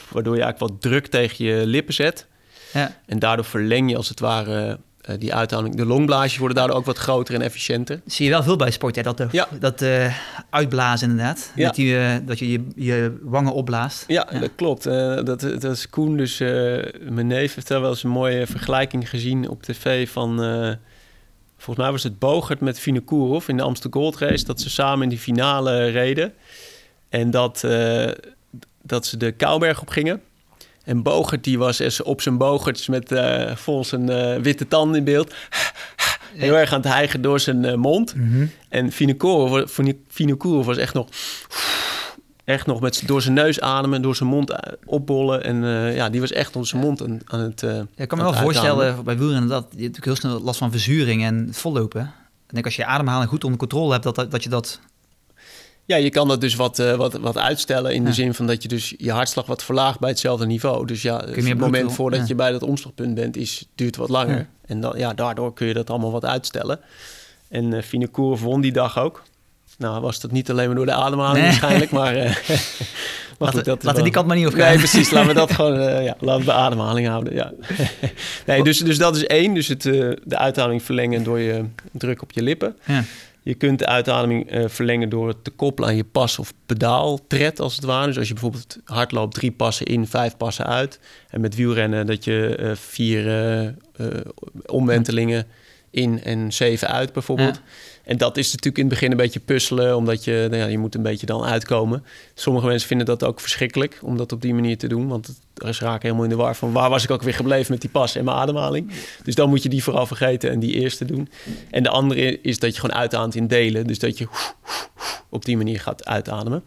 [0.10, 2.28] waardoor je eigenlijk wat druk tegen je lippen zet.
[2.74, 2.98] Ja.
[3.06, 5.76] En daardoor verleng je als het ware uh, die uitademing.
[5.76, 8.02] De longblaasjes worden daardoor ook wat groter en efficiënter.
[8.06, 9.02] Zie je wel veel bij sport, hè?
[9.02, 9.48] dat, de, ja.
[9.60, 10.16] dat uh,
[10.50, 11.52] uitblazen inderdaad.
[11.56, 11.66] Ja.
[11.66, 14.04] Dat, die, uh, dat je, je je wangen opblaast.
[14.08, 14.40] Ja, ja.
[14.40, 14.84] dat klopt.
[14.84, 16.38] dat, dat is Koen, dus
[17.10, 20.36] mijn neef heeft daar wel eens een mooie vergelijking gezien op tv van...
[21.58, 24.46] volgens mij was het Bogert met Vinokourov in de Amsterdam Gold Race...
[24.46, 26.34] dat ze samen in die finale reden.
[27.10, 27.68] En dat,
[28.82, 30.22] dat ze de Kouberg op gingen...
[30.84, 35.04] En Bogert die was op zijn bogerts met uh, vol zijn uh, witte tanden in
[35.04, 35.34] beeld.
[36.34, 38.16] Heel erg aan het hijgen door zijn uh, mond.
[38.16, 38.52] Mm -hmm.
[38.70, 41.08] En Vinokourov was echt nog...
[42.44, 45.44] Echt nog met, door zijn neus ademen, door zijn mond opbollen.
[45.44, 45.64] En
[45.94, 48.34] ja, die was echt door zijn mond aan, aan het ja, Ik kan me wel
[48.34, 52.02] voorstellen bij wielrennen dat je natuurlijk heel snel last van verzuring en vollopen.
[52.48, 54.80] Ik denk als je ademhaling goed onder controle hebt, dat, dat je dat
[55.92, 58.08] ja, je kan dat dus wat, uh, wat, wat uitstellen in ja.
[58.08, 60.86] de zin van dat je dus je hartslag wat verlaagt bij hetzelfde niveau.
[60.86, 62.26] Dus ja, het moment voordat ja.
[62.28, 64.38] je bij dat omslagpunt bent, is, duurt wat langer.
[64.38, 64.48] Ja.
[64.66, 66.80] En dan, ja, daardoor kun je dat allemaal wat uitstellen.
[67.50, 69.22] En uh, Finecour won die dag ook.
[69.78, 71.46] Nou, was dat niet alleen maar door de ademhaling nee.
[71.46, 72.16] waarschijnlijk, maar...
[72.16, 72.24] Uh,
[73.40, 74.68] maar goed, dat laten we die kant maar niet op gaan.
[74.68, 75.10] Nee, precies.
[75.10, 77.34] Laten we dat gewoon uh, ja, laten we de ademhaling houden.
[77.34, 77.52] Ja.
[78.46, 79.54] nee, dus, dus dat is één.
[79.54, 82.76] Dus het, uh, de uitademing verlengen door je druk op je lippen.
[82.86, 83.04] Ja.
[83.44, 87.60] Je kunt de uitademing uh, verlengen door het te koppelen aan je pas of pedaaltred
[87.60, 88.08] als het ware.
[88.08, 91.00] Dus als je bijvoorbeeld hard loopt, drie passen in, vijf passen uit.
[91.30, 93.26] En met wielrennen dat je uh, vier
[93.98, 94.08] uh,
[94.66, 95.48] omwentelingen
[95.92, 97.56] in en zeven uit bijvoorbeeld.
[97.56, 97.62] Ja.
[98.04, 100.78] En dat is natuurlijk in het begin een beetje puzzelen, omdat je, nou ja, je
[100.78, 102.04] moet een beetje dan uitkomen.
[102.34, 105.84] Sommige mensen vinden dat ook verschrikkelijk om dat op die manier te doen, want ze
[105.84, 108.16] raken helemaal in de war van waar was ik ook weer gebleven met die pas
[108.16, 108.92] en mijn ademhaling.
[109.24, 111.30] Dus dan moet je die vooral vergeten en die eerste doen.
[111.70, 114.28] En de andere is dat je gewoon uitademt in delen, dus dat je
[115.30, 116.64] op die manier gaat uitademen.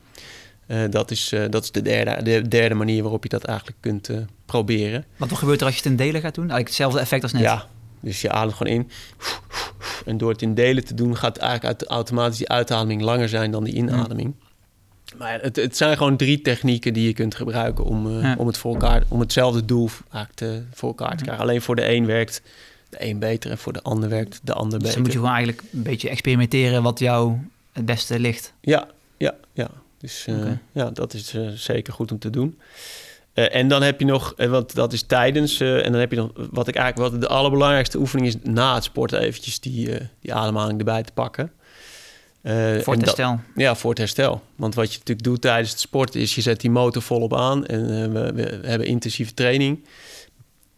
[0.68, 3.78] Uh, dat, is, uh, dat is de derde, de derde manier waarop je dat eigenlijk
[3.80, 5.04] kunt uh, proberen.
[5.16, 6.50] Wat gebeurt er als je het in delen gaat doen?
[6.50, 7.42] Eigenlijk hetzelfde effect als net.
[7.42, 7.66] Ja,
[8.04, 8.90] dus je ademt gewoon in.
[10.06, 13.64] En door het in delen te doen, gaat eigenlijk automatisch die uitademing langer zijn dan
[13.64, 14.34] die inademing.
[15.16, 18.34] Maar het, het, zijn gewoon drie technieken die je kunt gebruiken om, ja.
[18.38, 21.44] om, het voor elkaar, om hetzelfde doel eigenlijk te, voor elkaar te krijgen.
[21.44, 22.42] Alleen voor de een werkt
[22.88, 24.84] de een beter en voor de ander werkt de ander beter.
[24.84, 27.38] Dus dan moet je gewoon eigenlijk een beetje experimenteren wat jou
[27.72, 28.52] het beste ligt.
[28.60, 29.70] Ja, ja, ja.
[29.98, 32.58] Dus uh, ja, dat is uh, zeker goed om te doen.
[33.34, 36.30] Uh, en dan heb je nog, want dat is tijdens, en dan heb je nog,
[36.50, 40.78] wat ik eigenlijk, wat de allerbelangrijkste oefening is na het sporten eventjes die, die ademhaling
[40.78, 41.52] erbij te pakken.
[42.42, 43.40] voor het herstel.
[43.54, 44.42] ja, voor het herstel.
[44.56, 47.66] Want wat je natuurlijk doet tijdens het sporten is, je zet die motor volop aan
[47.66, 49.84] en we, we, hebben intensieve training.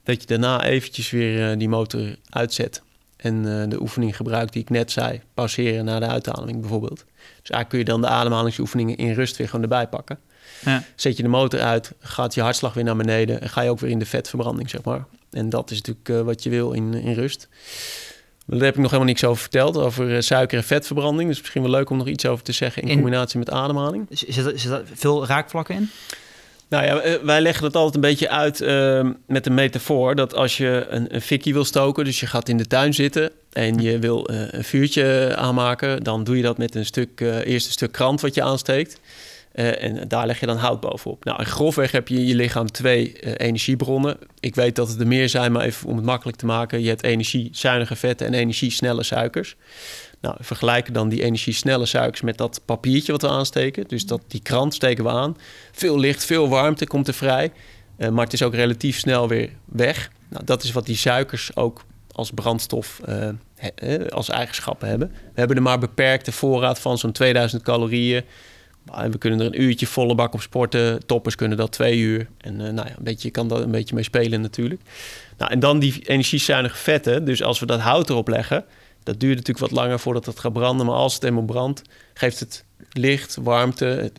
[0.03, 2.83] Dat je daarna eventjes weer die motor uitzet.
[3.17, 7.05] En de oefening gebruikt die ik net zei, pauzeren na de uitademing bijvoorbeeld.
[7.41, 10.19] Dus eigenlijk kun je dan de ademhalingsoefeningen in rust weer gewoon erbij pakken.
[10.65, 10.83] Ja.
[10.95, 13.81] Zet je de motor uit, gaat je hartslag weer naar beneden en ga je ook
[13.81, 15.05] weer in de vetverbranding, zeg maar.
[15.31, 17.49] En dat is natuurlijk uh, wat je wil in, in rust.
[18.47, 21.29] Daar heb ik nog helemaal niks over verteld, over uh, suiker- en vetverbranding.
[21.29, 24.07] Dus misschien wel leuk om nog iets over te zeggen in, in combinatie met ademhaling.
[24.11, 25.91] Zit er, er veel raakvlakken in?
[26.69, 30.15] Nou ja, eh, wij leggen het altijd een beetje uit uh, met een metafoor.
[30.15, 33.31] Dat als je een, een fikkie wil stoken, dus je gaat in de tuin zitten
[33.53, 37.47] en je wil uh, een vuurtje aanmaken, dan doe je dat met een stuk, uh,
[37.47, 39.01] eerst een stuk krant wat je aansteekt.
[39.57, 41.25] En daar leg je dan hout bovenop.
[41.25, 44.19] Nou, in grofweg heb je in je lichaam twee energiebronnen.
[44.41, 46.83] Ik weet dat het er meer zijn, maar even om het makkelijk te maken.
[46.83, 49.57] Je hebt energiezuinige vetten en energiesnelle suikers.
[50.21, 53.85] Nou, vergelijken dan die energiesnelle suikers met dat papiertje wat we aansteken.
[53.89, 55.37] Dus dat, die krant steken we aan.
[55.73, 57.53] Veel licht, veel warmte komt er vrij.
[57.99, 60.11] Uh, maar het is ook relatief snel weer weg.
[60.29, 63.29] Nou, dat is wat die suikers ook als brandstof uh,
[64.09, 65.09] als eigenschappen hebben.
[65.09, 68.25] We hebben er maar beperkte voorraad van zo'n 2000 calorieën.
[69.11, 71.07] We kunnen er een uurtje volle bak op sporten.
[71.07, 72.27] Toppers kunnen dat twee uur.
[72.39, 74.81] En uh, nou ja, een beetje, je kan daar een beetje mee spelen natuurlijk.
[75.39, 77.25] Nou, en dan die energiezuinige vetten.
[77.25, 78.65] Dus als we dat hout erop leggen
[79.07, 80.87] dat duurt natuurlijk wat langer voordat het gaat branden.
[80.87, 81.83] Maar als het eenmaal brandt,
[82.15, 84.13] geeft het licht, warmte,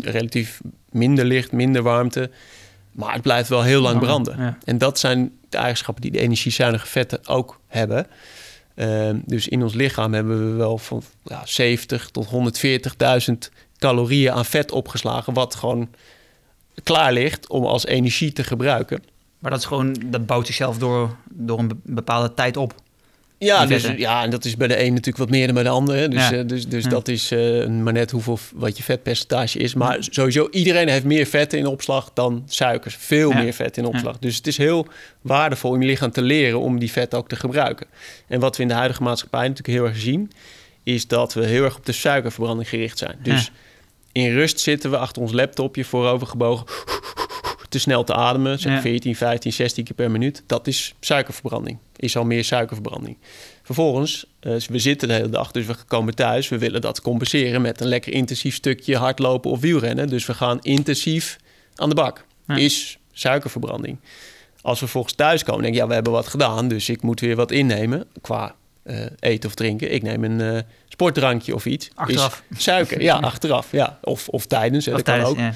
[0.00, 2.30] relatief minder licht, minder warmte.
[2.92, 4.58] Maar het blijft wel heel lang branden.
[4.64, 8.06] En dat zijn de eigenschappen die de energiezuinige vetten ook hebben.
[8.74, 13.32] Uh, dus in ons lichaam hebben we wel van ja, 70 tot 140.000
[13.84, 15.32] calorieën aan vet opgeslagen.
[15.32, 15.88] Wat gewoon
[16.82, 19.02] klaar ligt om als energie te gebruiken.
[19.38, 22.74] Maar dat is gewoon, dat bouwt zichzelf door, door een bepaalde tijd op.
[23.38, 25.68] Ja, dus, ja, en dat is bij de een natuurlijk wat meer dan bij de
[25.68, 26.10] ander.
[26.10, 26.34] Dus, ja.
[26.34, 26.90] uh, dus, dus ja.
[26.90, 29.74] dat is uh, maar net hoeveel wat je vetpercentage is.
[29.74, 32.96] Maar sowieso, iedereen heeft meer vetten in opslag dan suikers.
[32.96, 34.18] Veel meer vet in opslag.
[34.18, 34.86] Dus het is heel
[35.20, 37.86] waardevol om je lichaam te leren om die vet ook te gebruiken.
[38.28, 40.30] En wat we in de huidige maatschappij natuurlijk heel erg zien,
[40.82, 43.16] is dat we heel erg op de suikerverbranding gericht zijn.
[43.22, 43.50] Dus
[44.14, 46.66] in rust zitten we achter ons laptopje voorover gebogen
[47.74, 51.78] te snel te ademen, zeg 14, 15, 16 keer per minuut, dat is suikerverbranding.
[51.96, 53.16] Is al meer suikerverbranding.
[53.62, 56.48] Vervolgens, uh, we zitten de hele dag, dus we komen thuis.
[56.48, 60.08] We willen dat compenseren met een lekker intensief stukje hardlopen of wielrennen.
[60.08, 61.38] Dus we gaan intensief
[61.74, 62.24] aan de bak.
[62.46, 62.54] Ja.
[62.56, 63.98] Is suikerverbranding.
[64.60, 67.20] Als we volgens thuis komen, denk ik, ja, we hebben wat gedaan, dus ik moet
[67.20, 69.92] weer wat innemen qua uh, eten of drinken.
[69.92, 71.90] Ik neem een uh, sportdrankje of iets.
[71.94, 72.42] Achteraf.
[72.56, 73.72] Is suiker, ja, achteraf.
[73.72, 73.98] Ja.
[74.02, 75.52] Of, of tijdens, of dat tijdens, kan ook.
[75.52, 75.54] Ja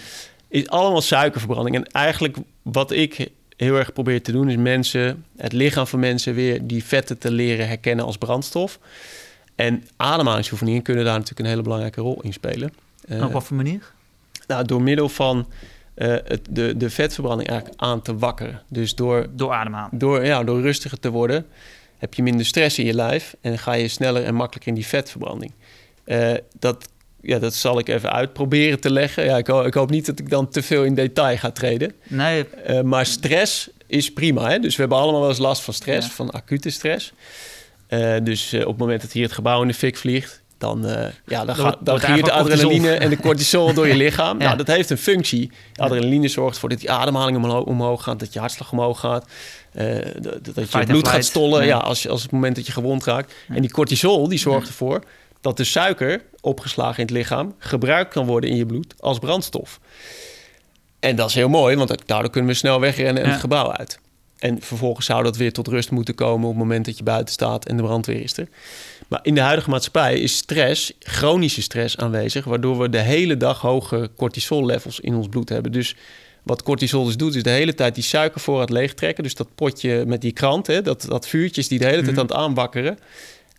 [0.49, 1.77] is allemaal suikerverbranding.
[1.77, 6.35] En eigenlijk wat ik heel erg probeer te doen, is mensen, het lichaam van mensen
[6.35, 8.79] weer die vetten te leren herkennen als brandstof.
[9.55, 12.73] En ademhalingsoefeningen kunnen daar natuurlijk een hele belangrijke rol in spelen.
[13.09, 13.93] Uh, Op wat voor manier?
[14.47, 15.49] Nou, door middel van
[15.97, 18.62] uh, het, de, de vetverbranding eigenlijk aan te wakkeren.
[18.69, 19.99] Dus door, door ademhalen.
[19.99, 21.47] Door, ja, door rustiger te worden,
[21.98, 24.87] heb je minder stress in je lijf en ga je sneller en makkelijker in die
[24.87, 25.52] vetverbranding.
[26.06, 26.88] Uh, dat
[27.20, 29.24] ja, dat zal ik even uitproberen te leggen.
[29.24, 31.92] Ja, ik, ik, hoop niet dat ik dan te veel in detail ga treden.
[32.08, 32.44] Nee.
[32.68, 34.50] Uh, maar stress is prima.
[34.50, 34.58] Hè?
[34.58, 36.12] Dus we hebben allemaal wel eens last van stress, ja.
[36.12, 37.12] van acute stress.
[37.88, 40.87] Uh, dus op het moment dat hier het gebouw in de fik vliegt, dan,
[41.27, 44.38] ja, dan, ga, dan giert de adrenaline en de cortisol door je lichaam.
[44.38, 44.44] ja.
[44.44, 45.51] Nou, dat heeft een functie.
[45.77, 49.27] Adrenaline zorgt ervoor dat die ademhaling omhoog, omhoog gaat, dat je hartslag omhoog gaat.
[50.21, 51.77] dat, dat je bloed gaat stollen ja.
[51.77, 53.35] als, als het moment dat je gewond raakt.
[53.49, 55.03] En die cortisol die zorgt ervoor
[55.40, 59.81] dat de suiker, opgeslagen in het lichaam, gebruikt kan worden in je bloed als brandstof.
[61.01, 63.33] En dat is heel mooi, want daardoor kunnen we snel wegrennen en ja.
[63.33, 63.99] het gebouw uit.
[64.38, 67.35] En vervolgens zou dat weer tot rust moeten komen op het moment dat je buiten
[67.35, 68.49] staat en de brandweer is er.
[69.09, 73.61] Maar in de huidige maatschappij is stress, chronische stress aanwezig, waardoor we de hele dag
[73.61, 75.73] hoge cortisol-levels in ons bloed hebben.
[75.73, 75.97] Dus
[76.42, 79.23] wat cortisol dus doet, is de hele tijd die suikervoorraad leegtrekken.
[79.23, 82.18] Dus dat potje met die krant, hè, dat, dat vuurtjes die de hele tijd mm
[82.18, 82.31] -hmm.
[82.31, 82.99] aan het aanwakkeren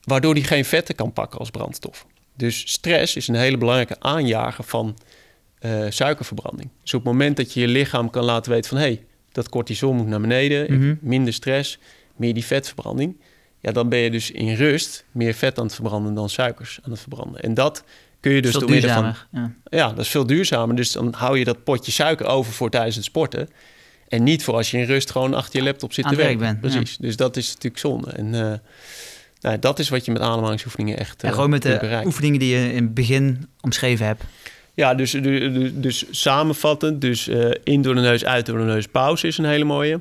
[0.04, 2.06] waardoor die geen vetten kan pakken als brandstof.
[2.36, 4.98] Dus stress is een hele belangrijke aanjager van
[5.60, 6.70] eh, suikerverbranding.
[6.82, 8.78] Dus op het moment dat je je lichaam kan laten weten van...
[8.78, 10.96] hé, hey, dat cortisol moet naar beneden, Mhm.
[11.02, 11.80] minder stress,
[12.16, 13.16] meer die vetverbranding...
[13.60, 16.92] ja, dan ben je dus in rust meer vet aan het verbranden dan suikers aan
[16.92, 17.42] het verbranden.
[17.42, 17.84] En dat
[18.20, 19.16] kun je dus Veel door middel van...
[19.32, 19.54] Ja.
[19.64, 20.76] Ja, dat is veel duurzamer.
[20.76, 23.50] Dus dan hou je dat potje suiker over voor tijdens het sporten.
[24.08, 26.40] En niet voor als je in rust gewoon achter je laptop zit Aan te werk
[26.40, 26.60] werken.
[26.60, 26.98] bent, Precies.
[26.98, 28.12] Dus dat is natuurlijk zonde.
[28.12, 28.60] En eh,
[29.42, 32.06] nou, dat is wat je met ademhalingsoefeningen echt En eh, gewoon met de bereiken.
[32.06, 34.24] oefeningen die je in het begin omschreven hebt.
[34.74, 35.12] Ja, dus,
[35.74, 37.02] dus, samenvattend.
[37.02, 40.00] Dus eh, in door de neus, uit door de neus, pauze is een hele mooie.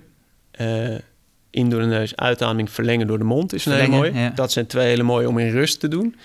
[1.51, 4.13] Eh, in door de neus, uitademing, verlengen door de mond is een hele mooie.
[4.13, 4.31] ja.
[4.35, 6.17] Dat zijn twee hele mooie om in rust te doen.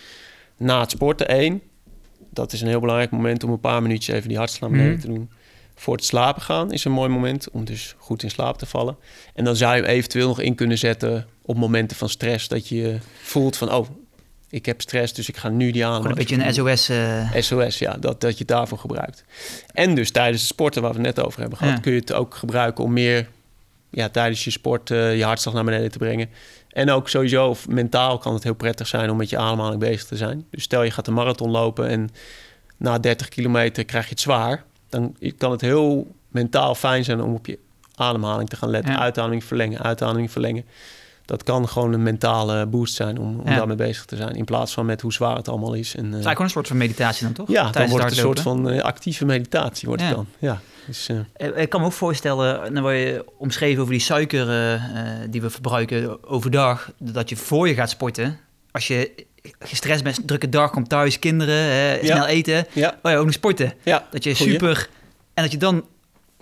[0.57, 1.61] Na het sporten één.
[2.29, 5.01] Dat is een heel belangrijk moment om een paar minuutjes even die hartslag beneden Mhm.
[5.01, 5.29] te doen.
[5.75, 8.97] Voor het slapen gaan is een mooi moment om dus goed in slaap te vallen.
[9.33, 12.47] En dan zou je hem eventueel nog in kunnen zetten op momenten van stress.
[12.47, 13.87] Dat je voelt van, oh,
[14.49, 16.89] ik heb stress, dus ik ga nu die Gewoon een beetje een SOS.
[16.89, 19.23] eh, SOS, ja, dat, dat je het daarvoor gebruikt.
[19.73, 21.79] En dus tijdens het sporten, waar we het net over hebben gehad, Ja.
[21.79, 23.27] kun je het ook gebruiken om meer
[23.93, 26.29] ja, tijdens je sport eh, je hartslag naar beneden te brengen.
[26.69, 30.05] En ook sowieso of mentaal kan het heel prettig zijn om met je ademhaling bezig
[30.05, 30.45] te zijn.
[30.49, 32.09] Dus stel je gaat een marathon lopen en
[32.77, 34.63] na 30 kilometer krijg je het zwaar.
[34.89, 37.59] Dan kan het heel mentaal fijn zijn om op je
[37.95, 38.91] ademhaling te gaan letten.
[38.93, 38.99] Ja.
[38.99, 40.65] Uitademing verlengen, uitademing verlengen.
[41.25, 43.55] Dat kan gewoon een mentale boost zijn om, om Ja.
[43.55, 44.35] daarmee bezig te zijn.
[44.35, 45.95] In plaats van met hoe zwaar het allemaal is.
[45.95, 47.47] En, eh, Het is eigenlijk gewoon een soort van meditatie dan, toch?
[47.47, 49.87] ja, dan Tijdens wordt het een soort van eh, actieve meditatie.
[49.87, 50.07] Wordt Ja.
[50.07, 50.27] het dan.
[50.39, 54.01] Ja, dus, eh, Eh, Ik kan me ook voorstellen, dan word je omschreven over die
[54.01, 54.81] suiker eh, eh,
[55.29, 58.39] die we verbruiken overdag, dat je voor je gaat sporten,
[58.71, 59.11] als je
[59.59, 62.05] gestrest bent, drukke dag, komt thuis, kinderen, hè, Ja.
[62.05, 63.73] snel eten, ja, oh ja, ook nog sporten.
[63.83, 64.51] ja, Dat je Goeie.
[64.51, 64.87] super,
[65.33, 65.85] en dat je dan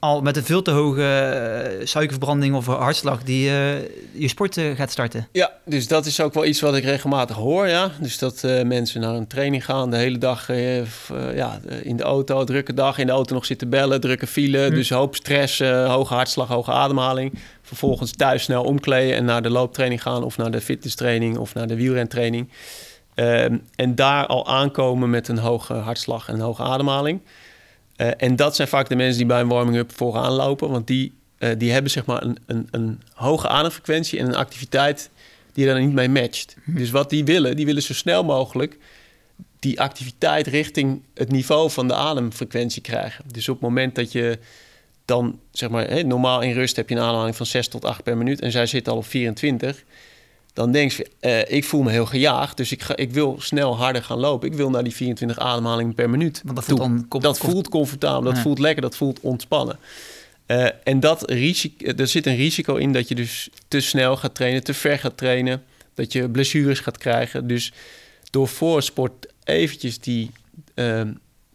[0.02, 3.80] al met een veel te hoge eh, suikerverbranding of hartslag die eh,
[4.12, 5.28] je sport eh, gaat starten.
[5.32, 7.68] ja, dus dat is ook wel iets wat ik regelmatig hoor.
[7.68, 7.92] Ja.
[8.00, 10.48] Dus dat mensen naar een training gaan, de hele dag
[11.36, 14.68] ja, in de auto, drukke dag, in de auto nog zitten bellen, drukke file.
[14.68, 14.74] Hm.
[14.74, 17.34] Dus hoop stress, hoge hartslag, hoge ademhaling.
[17.62, 21.68] Vervolgens thuis snel omkleden en naar de looptraining gaan of naar de fitnesstraining of naar
[21.68, 22.50] de wielrentraining.
[23.16, 27.22] Ehm, en daar al aankomen met een hoge hartslag en een hoge ademhaling.
[28.02, 30.70] Eh, en dat zijn vaak de mensen die bij een warming-up vooraan lopen.
[30.70, 35.10] Want die, eh, die hebben zeg maar een, een, een hoge ademfrequentie en een activiteit
[35.54, 36.56] die er niet mee matcht.
[36.66, 38.78] Dus wat die willen, die willen zo snel mogelijk
[39.60, 43.24] die activiteit richting het niveau van de ademfrequentie krijgen.
[43.32, 44.40] Dus op het moment dat je
[45.06, 48.18] dan, zeg maar, normaal in rust heb je een ademhaling van 6 tot 8 per
[48.18, 49.84] minuut en zij zit al op 24,
[50.54, 53.78] dan denk je, eh, ik voel me heel gejaagd, dus ik, ga, ik wil snel
[53.78, 54.48] harder gaan lopen.
[54.50, 56.42] Ik wil naar die 24 ademhalingen per minuut.
[56.44, 57.06] Want dat voelt dan...
[57.08, 58.42] kom- Dat voelt comfortabel, dat Ja.
[58.42, 59.78] voelt lekker, dat voelt ontspannen.
[60.46, 64.36] Eh, en dat risico, er zit een risico in dat je dus te snel gaat
[64.36, 67.48] trainen, te ver gaat trainen, dat je blessures gaat krijgen.
[67.48, 67.74] Dus
[68.30, 70.32] door voor sport eventjes die,
[70.74, 71.12] ehm,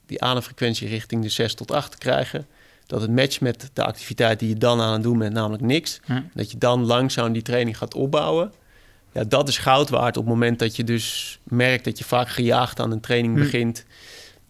[0.07, 2.47] die ademfrequentie richting de 6 tot 8 te krijgen,
[2.87, 6.01] dat het matcht met de activiteit die je dan aan het doen bent, namelijk niks.
[6.35, 8.53] Dat je dan langzaam die training gaat opbouwen.
[9.17, 12.29] Ja, dat is goud waard op het moment dat je dus merkt dat je vaak
[12.29, 13.41] gejaagd aan een training Hm.
[13.41, 13.85] begint.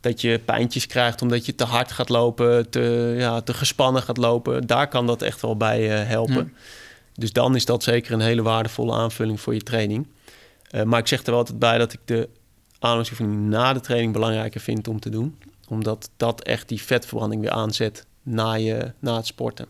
[0.00, 4.16] Dat je pijntjes krijgt omdat je te hard gaat lopen, te, ja, te gespannen gaat
[4.16, 4.66] lopen.
[4.66, 6.52] Daar kan dat echt wel bij eh, helpen.
[7.14, 10.06] Dus dan is dat zeker een hele waardevolle aanvulling voor je training.
[10.70, 12.28] Eh, maar ik zeg er wel altijd bij dat ik de
[12.74, 15.38] ademhalingsoefening na de training belangrijker vind om te doen.
[15.68, 19.66] Omdat dat echt die vetverbranding weer aanzet na, je, na het sporten.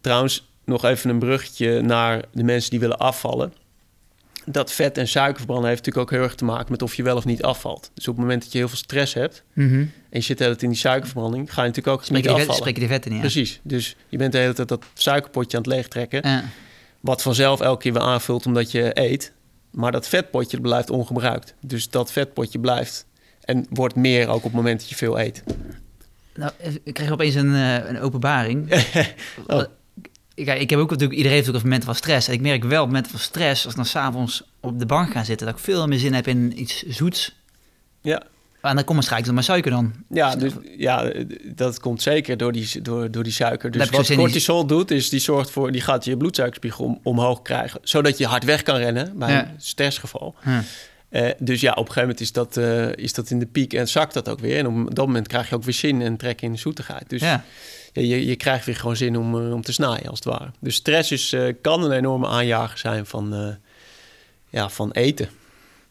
[0.00, 3.52] Trouwens, nog even een bruggetje naar de mensen die willen afvallen.
[4.46, 7.16] Dat vet- en suikerverbranden heeft natuurlijk ook heel erg te maken met of je wel
[7.16, 7.90] of niet afvalt.
[7.94, 9.74] Dus op het moment dat je heel veel stress hebt Mhm.
[9.74, 12.30] en je zit de hele tijd in die suikerverbranding, ga je natuurlijk ook Spreken niet
[12.30, 12.60] vet, afvallen.
[12.60, 13.26] spreken die vetten niet aan.
[13.30, 13.60] Precies.
[13.62, 16.20] Dus je bent de hele tijd dat suikerpotje aan het leegtrekken.
[16.28, 16.44] Ja.
[17.00, 19.32] Wat vanzelf elke keer weer aanvult omdat je eet.
[19.70, 21.54] Maar dat vetpotje blijft ongebruikt.
[21.60, 23.06] Dus dat vetpotje blijft.
[23.40, 25.42] En wordt meer ook op het moment dat je veel eet.
[26.34, 26.52] Nou,
[26.84, 28.70] ik kreeg opeens een, eh, een openbaring.
[29.46, 29.62] Oh.
[30.34, 32.28] Kijk, ik heb ook natuurlijk, iedereen heeft ook een moment van stress.
[32.28, 35.12] En ik merk wel op momenten van stress, als ik dan s'avonds op de bank
[35.12, 37.34] ga zitten, dat ik veel meer zin heb in iets zoets.
[38.00, 38.22] Ja.
[38.60, 39.92] En dan komt waarschijnlijk dan mijn suiker dan.
[40.08, 41.12] Ja, dus, ja,
[41.44, 43.70] dat komt zeker door die, door, door die suiker.
[43.70, 47.80] Dus wat cortisol doet, is die zorgt voor, die gaat je bloedsuikerspiegel om, omhoog krijgen.
[47.82, 49.48] Zodat je hard weg kan rennen bij Ja.
[49.48, 50.34] een stressgeval.
[50.42, 50.50] Hm.
[51.14, 53.72] Eh, dus ja, op een gegeven moment is dat, eh, is dat in de piek
[53.72, 54.58] en zakt dat ook weer.
[54.58, 57.08] En op dat moment krijg je ook weer zin en trek in zoetigheid.
[57.10, 57.44] Dus Ja.
[57.92, 60.50] ja, je, je krijgt weer gewoon zin om, eh, om te snijden, als het ware.
[60.60, 63.56] Dus stress is, kan een enorme aanjager zijn van,
[64.50, 65.28] ja, van eten.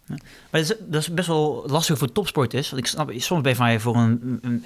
[0.07, 0.19] Maar
[0.51, 2.69] dat is, dat is best wel lastig voor topsporters.
[2.69, 4.65] Want ik snap, soms ben je van je voor een, een-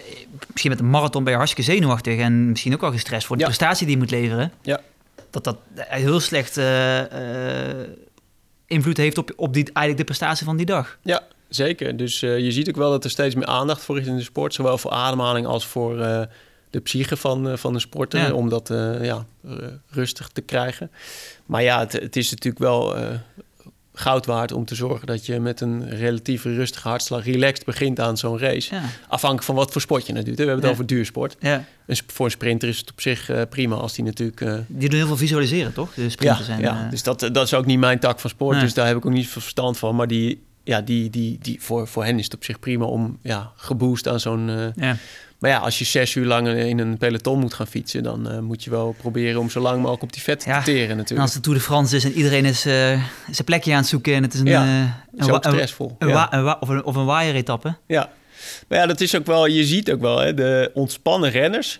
[0.51, 3.43] misschien met een marathon ben je hartstikke zenuwachtig en misschien ook wel gestrest voor de
[3.43, 4.51] prestatie die je moet leveren.
[4.61, 4.81] Ja.
[5.29, 6.57] Dat dat heel slecht
[8.67, 10.97] invloed heeft op, op die, eigenlijk de prestatie van die dag.
[11.01, 11.97] Ja, zeker.
[11.97, 14.23] Dus uh, je ziet ook wel dat er steeds meer aandacht voor is in de
[14.23, 14.53] sport.
[14.53, 16.21] Zowel voor ademhaling als voor uh,
[16.69, 18.19] de psyche van, uh, van de sporter.
[18.19, 18.33] Ja.
[18.33, 18.67] Om dat
[19.01, 19.25] ja,
[19.89, 20.91] rustig te krijgen.
[21.45, 22.95] Maar ja, het, het is natuurlijk wel
[23.99, 28.17] goud waard om te zorgen dat je met een relatief rustige hartslag relaxed begint aan
[28.17, 28.75] zo'n race.
[28.75, 28.81] Ja.
[29.07, 30.41] Afhankelijk van wat voor sport je natuurlijk.
[30.41, 31.35] We hebben het over duursport.
[31.39, 31.63] Ja.
[31.85, 34.41] Dus voor een sprinter is het op zich uh, prima als die natuurlijk.
[34.41, 34.57] Uh...
[34.67, 35.93] Die doen heel veel visualiseren, toch?
[35.93, 36.83] De sprinters ja, zijn, ja.
[36.83, 36.89] Uh...
[36.89, 38.59] dus dat, dat is ook niet mijn tak van sport.
[38.59, 39.95] Dus daar heb ik ook niet veel verstand van.
[39.95, 43.17] Maar die, ja, die, die, die, voor, voor hen is het op zich prima om
[43.21, 44.73] ja, geboost aan zo'n.
[44.75, 44.97] Ja.
[45.39, 48.39] Maar ja, als je zes uur lang in een peloton moet gaan fietsen, dan uh,
[48.39, 51.09] moet je wel proberen om zo lang mogelijk op die vet te teren natuurlijk.
[51.09, 52.73] En als de Tour de France is en iedereen is uh,
[53.31, 55.95] zijn plekje aan het zoeken en het is een, ja, uh, een, stressvol.
[55.99, 56.33] Een, ja.
[56.33, 57.75] een, of een, of een waaieretappe.
[57.87, 58.09] Ja,
[58.67, 61.79] maar ja, dat is ook wel, je ziet ook wel, hè, de ontspannen renners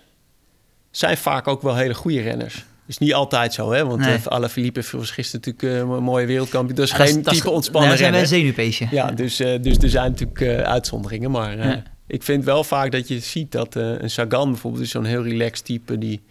[0.90, 3.86] zijn vaak ook wel hele goede renners is niet altijd zo, hè?
[3.86, 4.18] Want nee.
[4.40, 6.76] uh, Philippe was gisteren natuurlijk uh, een mooie wereldkampioen.
[6.76, 7.98] Dus geen dat type ontspannen renner.
[7.98, 8.86] zijn wij een zenuwpeesje.
[8.90, 11.30] Ja, dus, uh, dus er zijn natuurlijk uitzonderingen.
[11.30, 11.82] Maar ja.
[12.08, 14.84] Ik vind wel vaak dat je ziet dat een Sagan bijvoorbeeld...
[14.84, 16.22] is zo'n heel relaxed type die...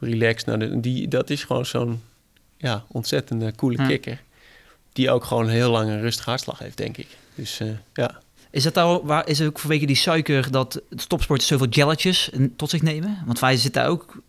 [0.00, 2.02] Relaxed, nou, die, dat is gewoon zo'n
[2.56, 4.22] ja, ontzettende coole kikker.
[4.92, 7.06] Die ook gewoon heel lang een rustige hartslag heeft, denk ik.
[7.34, 7.60] Dus
[7.92, 8.20] ja...
[8.50, 12.70] Is dat nou, waar, is het ook vanwege die suiker dat topsporters zoveel jelletjes tot
[12.70, 13.22] zich nemen?
[13.26, 14.22] Want wij zitten daar ook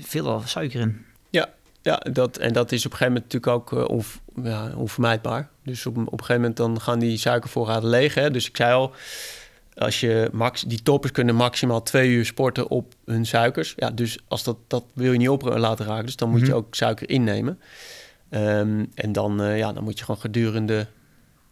[0.00, 1.04] veel suiker in.
[1.30, 1.48] Ja,
[1.82, 4.04] ja dat, en dat is op een gegeven moment natuurlijk ook uh,
[4.44, 5.48] ja, onvermijdbaar.
[5.62, 8.14] Dus op, op een gegeven moment dan gaan die suikervoorraden leeg.
[8.14, 8.30] Hè?
[8.30, 8.94] Dus ik zei al,
[9.76, 13.74] als je max, die toppers kunnen maximaal twee uur sporten op hun suikers.
[13.76, 16.06] Ja, dus als dat, dat wil je niet op laten raken.
[16.06, 16.56] Dus dan moet je mhm.
[16.56, 17.60] ook suiker innemen.
[18.30, 20.86] Ehm, en dan, uh, ja, dan moet je gewoon gedurende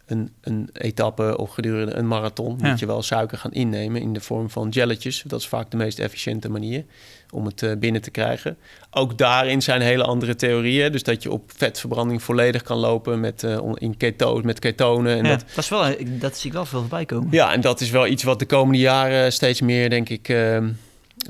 [0.05, 4.19] een, een etappe of gedurende een marathon moet je wel suiker gaan innemen in de
[4.21, 5.23] vorm van jelletjes.
[5.27, 6.83] Dat is vaak de meest efficiënte manier
[7.31, 8.57] om het uh, binnen te krijgen.
[8.91, 10.91] Ook daarin zijn hele andere theorieën.
[10.91, 15.17] Dus dat je op vetverbranding volledig kan lopen met, uh, in keto, met ketonen.
[15.17, 17.27] En ja, dat, dat, is wel, dat zie ik wel veel voorbij komen.
[17.31, 20.57] Ja, en dat is wel iets wat de komende jaren steeds meer, denk ik, uh,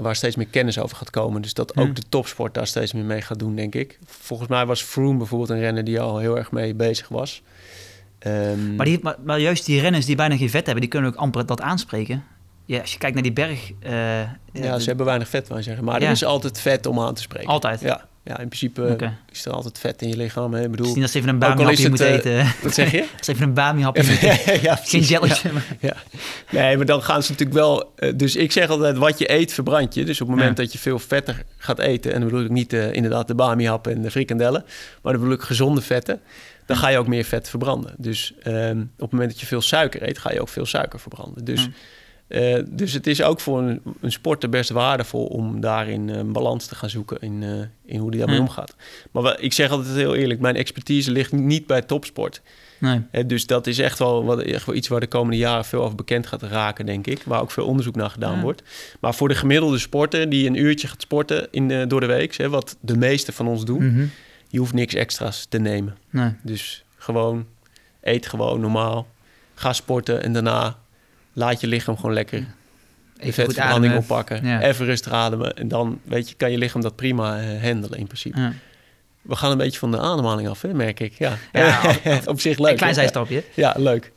[0.01, 1.41] waar steeds meer kennis over gaat komen.
[1.41, 3.99] Dus dat ook de topsport daar steeds meer mee gaat doen, denk ik.
[4.05, 7.41] Volgens mij was Froome bijvoorbeeld een renner die al heel erg mee bezig was.
[8.27, 11.09] Um, maar, die, maar, maar, juist die renners die bijna geen vet hebben, die kunnen
[11.13, 12.23] ook amper dat aanspreken.
[12.65, 13.71] Ja, als je kijkt naar die berg...
[13.83, 14.19] Uh,
[14.51, 15.83] ja, ze hebben weinig vet, wou zeggen.
[15.83, 16.05] Maar ja.
[16.05, 17.49] er is altijd vet om aan te spreken.
[17.49, 17.81] Altijd?
[17.81, 19.17] Ja, ja in principe okay.
[19.31, 20.53] is er altijd vet in je lichaam.
[20.53, 20.63] Hè?
[20.63, 22.45] Ik bedoel, Misschien als je even een bami-hapje moet uh, eten.
[22.63, 23.05] Wat zeg je?
[23.17, 24.61] als even een bami-hapje moet eten.
[24.61, 25.49] ja, Geen jelletje.
[25.53, 25.95] Ja, ja.
[26.59, 27.93] Nee, maar dan gaan ze natuurlijk wel...
[27.99, 30.03] Uh, dus ik zeg altijd, wat je eet, verbrand je.
[30.03, 32.13] Dus op het moment dat je veel vetter gaat eten...
[32.13, 34.63] en dan bedoel ik niet inderdaad de bami-hap en de frikandellen...
[35.01, 36.21] maar dan bedoel ik gezonde vetten
[36.65, 37.93] dan ga je ook meer vet verbranden.
[37.97, 40.99] Dus um, op het moment dat je veel suiker eet, ga je ook veel suiker
[40.99, 41.45] verbranden.
[41.45, 41.69] Dus,
[42.27, 46.65] uh, dus het is ook voor een, een sporter best waardevol om daarin een balans
[46.65, 47.51] te gaan zoeken in, uh,
[47.85, 48.75] in hoe die daarmee omgaat.
[49.11, 52.41] Maar ik zeg altijd heel eerlijk, mijn expertise ligt niet bij topsport.
[52.79, 53.01] Nee.
[53.11, 55.83] Uh, dus dat is echt wel, wat, echt wel iets waar de komende jaren veel
[55.83, 57.21] over bekend gaat raken, denk ik.
[57.23, 58.41] Waar ook veel onderzoek naar gedaan ja.
[58.41, 58.63] wordt.
[58.99, 62.49] Maar voor de gemiddelde sporter die een uurtje gaat sporten in, door de week, hè,
[62.49, 63.83] wat de meeste van ons doen...
[63.83, 64.11] Mm -hmm
[64.55, 65.97] je hoeft niks extra's te nemen.
[66.09, 66.31] Nee.
[66.41, 67.45] Dus gewoon,
[68.01, 69.07] eet gewoon normaal.
[69.55, 70.77] Ga sporten en daarna
[71.33, 72.45] laat je lichaam gewoon lekker
[73.17, 74.61] even vetverbranding oppakken.
[74.61, 75.57] Even rustig ademen.
[75.57, 78.39] En dan weet je, kan je lichaam dat prima uh, handelen in principe.
[78.39, 78.53] Ja.
[79.21, 81.13] We gaan een beetje van de ademhaling af, hè, merk ik.
[81.13, 82.71] Ja, ja op zich leuk.
[82.71, 83.43] Een klein zijstapje.
[83.53, 84.11] Ja, leuk.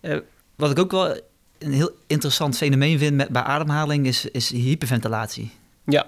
[0.00, 0.16] Uh,
[0.56, 1.20] wat ik ook wel
[1.58, 5.50] een heel interessant fenomeen vind met, bij ademhaling is, is hyperventilatie.
[5.84, 6.06] Ja.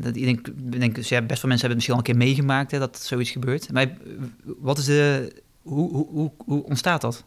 [0.00, 2.16] Dat, ik denk, ik denk dus best veel mensen hebben het misschien al een keer
[2.16, 3.72] meegemaakt hè, dat zoiets gebeurt.
[3.72, 3.96] Maar
[4.44, 7.24] wat is de, hoe, hoe, hoe, hoe ontstaat dat?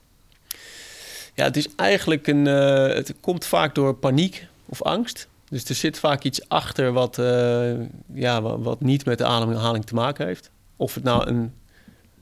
[1.34, 2.46] Ja, het is eigenlijk een.
[2.46, 5.28] Uh, het komt vaak door paniek of angst.
[5.50, 7.74] Dus er zit vaak iets achter wat, uh,
[8.14, 10.52] ja, wat, niet met de ademhaling te maken heeft.
[10.76, 11.54] Of het nou een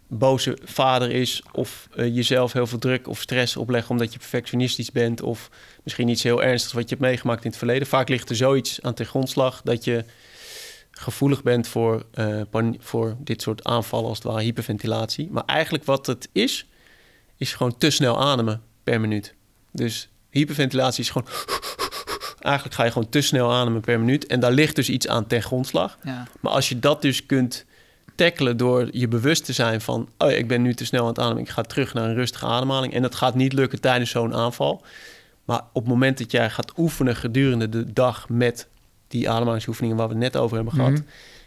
[0.09, 4.91] boze vader is, of uh, jezelf heel veel druk of stress opleggen omdat je perfectionistisch
[4.91, 5.49] bent, of
[5.83, 7.87] misschien iets heel ernstigs wat je hebt meegemaakt in het verleden.
[7.87, 10.05] Vaak ligt er zoiets aan ten grondslag dat je
[10.91, 12.41] gevoelig bent voor, uh,
[12.79, 15.27] voor dit soort aanvallen, als het ware hyperventilatie.
[15.31, 16.67] Maar eigenlijk wat het is,
[17.37, 19.33] is gewoon te snel ademen per minuut.
[19.71, 21.27] Dus hyperventilatie is gewoon...
[22.39, 24.27] Eigenlijk ga je gewoon te snel ademen per minuut.
[24.27, 25.97] En daar ligt dus iets aan ten grondslag.
[26.03, 26.27] Ja.
[26.39, 27.65] Maar als je dat dus kunt
[28.19, 30.09] tackelen door je bewust te zijn van...
[30.17, 32.45] oh, ik ben nu te snel aan het ademen, ik ga terug naar een rustige
[32.45, 32.93] ademhaling.
[32.93, 34.83] En dat gaat niet lukken tijdens zo'n aanval.
[35.45, 38.67] Maar op het moment dat jij gaat oefenen gedurende de dag met
[39.07, 41.01] die ademhalingsoefeningen waar we het net over hebben gehad, mhm.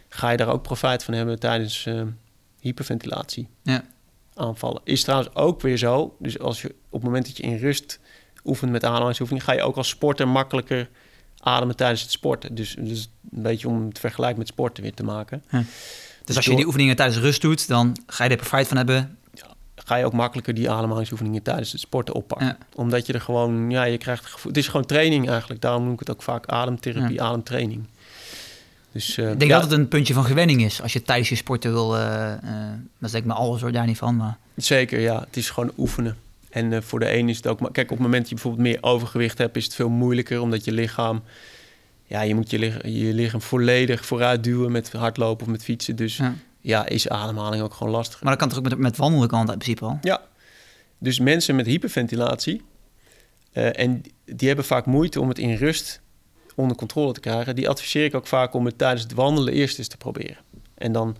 [0.09, 2.01] ga je daar ook profijt van hebben tijdens uh,
[2.59, 3.47] hyperventilatie.
[3.61, 3.83] Ja.
[4.33, 4.81] Aanvallen.
[4.83, 6.15] Is trouwens ook weer zo.
[6.19, 7.99] Dus als je op het moment dat je in rust
[8.45, 10.89] oefent met ademhalingsoefeningen, ga je ook als sporter makkelijker
[11.39, 12.55] ademen tijdens het sporten.
[12.55, 15.43] Dus, dus een beetje om het vergelijk met sporten weer te maken.
[15.49, 15.63] Ja.
[16.25, 19.17] Dus, als je die oefeningen tijdens rust doet, dan ga je er profijt van hebben
[19.85, 22.47] ga je ook makkelijker die ademhalingsoefeningen tijdens het sporten oppakken.
[22.47, 22.57] Ja.
[22.75, 24.51] Omdat je er gewoon, ja, je krijgt het gevoel.
[24.51, 25.61] Het is gewoon training eigenlijk.
[25.61, 27.85] Daarom noem ik het ook vaak ademtherapie, ademtraining.
[28.91, 30.81] Dus, eh, Ik denk ja, dat het een puntje van gewenning is.
[30.81, 32.39] Als je tijdens je sporten wil, eh eh
[32.71, 34.15] dat is denk ik maar alles hoor, daar niet van.
[34.15, 35.19] Maar Zeker, ja.
[35.19, 36.17] Het is gewoon oefenen.
[36.49, 37.59] En voor de een is het ook...
[37.59, 39.55] Maar kijk, op het moment dat je bijvoorbeeld meer overgewicht hebt...
[39.55, 41.23] is het veel moeilijker, omdat je lichaam...
[42.05, 45.95] Ja, je moet je, lich- je lichaam volledig vooruit duwen met hardlopen of met fietsen.
[45.95, 46.85] Dus ja, Ja.
[46.87, 48.21] is ademhaling ook gewoon lastig.
[48.21, 49.97] Maar dat kan toch ook met, met wandelen kan in principe al?
[50.01, 50.21] Ja,
[50.97, 52.61] dus mensen met hyperventilatie...
[53.51, 56.01] eh, en die hebben vaak moeite om het in rust
[56.55, 57.55] onder controle te krijgen.
[57.55, 60.37] Die adviseer ik ook vaak om het tijdens het wandelen eerst eens te proberen.
[60.75, 61.17] En dan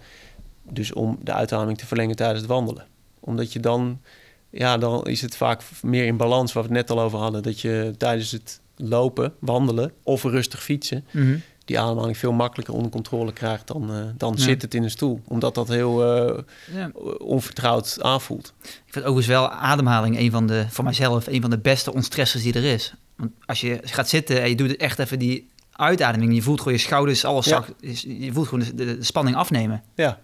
[0.70, 2.86] dus om de uitademing te verlengen tijdens het wandelen.
[3.20, 4.02] Omdat je dan,
[4.50, 7.44] ja, dan is het vaak meer in balans, waar we het net al over hadden.
[7.44, 11.38] Dat je tijdens het lopen, wandelen of rustig fietsen, Mhm.
[11.66, 14.42] die ademhaling veel makkelijker onder controle krijgt dan, eh, dan Ja.
[14.44, 15.22] zit het in een stoel.
[15.28, 16.40] Omdat dat heel eh,
[16.74, 16.92] Ja.
[17.18, 18.54] onvertrouwd aanvoelt.
[18.64, 22.44] Ik vind overigens wel ademhaling een van de, voor mijzelf, een van de beste ontstressers
[22.44, 22.94] die er is.
[23.16, 26.74] Want als je gaat zitten en je doet echt even die uitademing, je voelt gewoon
[26.74, 27.52] je schouders, alles Ja.
[27.52, 27.74] zacht,
[28.20, 29.84] je voelt gewoon de, de, de spanning afnemen.
[29.96, 30.20] Ja.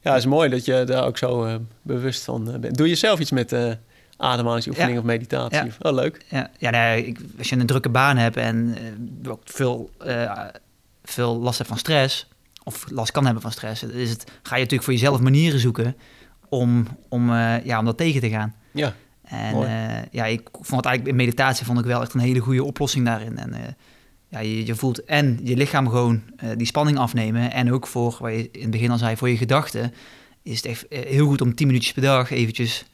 [0.00, 2.76] ja, het is mooi dat je daar ook zo eh, bewust van bent.
[2.76, 3.72] Doe je zelf iets met eh
[4.18, 4.98] ademhalingsoefening Ja.
[4.98, 5.58] of meditatie?
[5.64, 5.72] Ja.
[5.80, 6.24] Oh, leuk.
[6.28, 8.76] Ja, ja nee, ik, als je een drukke baan hebt en
[9.24, 10.40] eh, ook veel, eh,
[11.04, 12.28] veel last hebt van stress,
[12.64, 15.96] of last kan hebben van stress, is het, ga je natuurlijk voor jezelf manieren zoeken
[16.48, 18.54] om, om, eh, ja, om dat tegen te gaan.
[18.72, 22.20] Ja, En eh, ja, ik vond het eigenlijk in meditatie vond ik wel echt een
[22.20, 23.38] hele goede oplossing daarin.
[23.38, 23.60] En eh,
[24.28, 27.52] ja, je, je voelt en je lichaam gewoon eh, die spanning afnemen.
[27.52, 29.92] En ook voor, waar je in het begin al zei, voor je gedachten
[30.42, 32.84] is het echt eh, heel goed om 10 minuutjes per dag eventjes,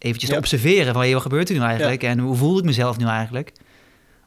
[0.00, 0.34] eventjes Ja.
[0.36, 3.06] te observeren van hey, wat gebeurt er nu eigenlijk en hoe voel ik mezelf nu
[3.06, 3.52] eigenlijk.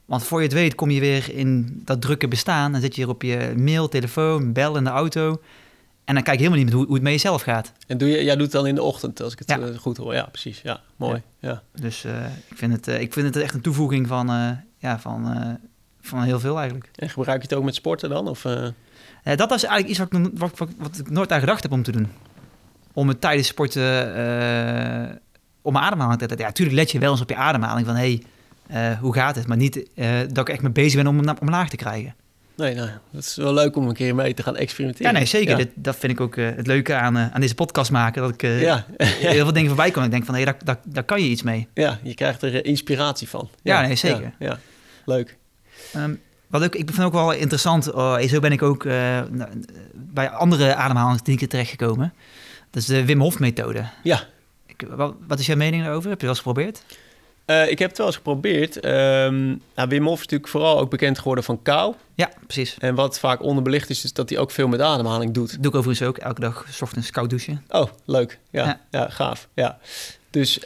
[0.06, 2.72] Want voor je het weet kom je weer in dat drukke bestaan.
[2.72, 5.42] Dan zit je hier op je mail, telefoon, bel in de auto.
[6.06, 7.72] En dan kijk je helemaal niet hoe, hoe het met jezelf gaat.
[7.88, 9.60] en doe je, jij doet het dan in de ochtend, als ik het Ja.
[9.60, 10.14] eh, goed hoor.
[10.14, 10.62] Ja, precies.
[10.62, 11.22] Ja, mooi.
[11.40, 11.62] Ja.
[11.76, 14.28] Dus eh, ik, vind het, eh, ik vind het echt een toevoeging van,
[14.78, 15.38] ja, van,
[16.02, 16.90] van heel veel eigenlijk.
[16.96, 18.28] En gebruik je het ook met sporten dan?
[18.28, 18.42] Of,
[19.24, 21.84] dat is eigenlijk iets wat ik, wat, wat, wat ik nooit aan gedacht heb om
[21.84, 22.08] te doen.
[22.94, 23.82] Om het tijdens sporten,
[25.64, 27.96] om mijn ademhaling te Ja, natuurlijk let je wel eens op je ademhaling van...
[27.96, 28.24] hé, hey,
[28.68, 29.48] eh, hoe gaat het?
[29.48, 32.16] Maar niet eh, dat ik echt mee bezig ben om hem omlaag te krijgen.
[32.56, 35.12] nee, nou, dat is wel leuk om een keer mee te gaan experimenteren.
[35.12, 35.50] Ja, nee, zeker.
[35.50, 35.58] Ja.
[35.58, 38.22] Dit, dat vind ik ook eh, het leuke aan, aan deze podcast maken.
[38.22, 38.86] Dat ik Ja.
[39.04, 40.04] heel veel dingen voorbij kom.
[40.04, 41.68] Ik denk van, hé, hey, daar, daar, daar kan je iets mee.
[41.74, 43.50] ja, je krijgt er inspiratie van.
[43.62, 44.34] Ja, nee, zeker.
[44.40, 44.60] Ja.
[45.06, 45.38] Leuk.
[45.94, 46.16] Ehm,
[46.48, 48.84] wat ook, ik vind ook wel interessant, oh, zo ben ik ook
[49.94, 52.14] bij andere ademhalingstechnieken terechtgekomen.
[52.70, 53.86] Dat is de Wim Hof methode.
[54.04, 54.24] Ja,
[54.90, 56.10] wat, wat is jouw mening daarover?
[56.10, 56.84] Heb je dat eens geprobeerd?
[57.46, 58.80] Eh, ik heb het wel eens geprobeerd.
[58.80, 61.96] Ehm nou, Wim Hof is natuurlijk vooral ook bekend geworden van kou.
[62.16, 62.76] Ja, precies.
[62.80, 65.64] En wat vaak onderbelicht is, is dat hij ook veel met ademhaling doet.
[65.64, 66.18] Doe ik overigens ook.
[66.18, 67.64] Elke dag 's ochtends koud douchen.
[67.70, 68.40] Oh, leuk.
[68.52, 68.80] Ja, Ja.
[68.92, 69.10] ja.
[69.10, 69.48] gaaf.
[69.54, 69.80] Ja.
[70.30, 70.60] Dus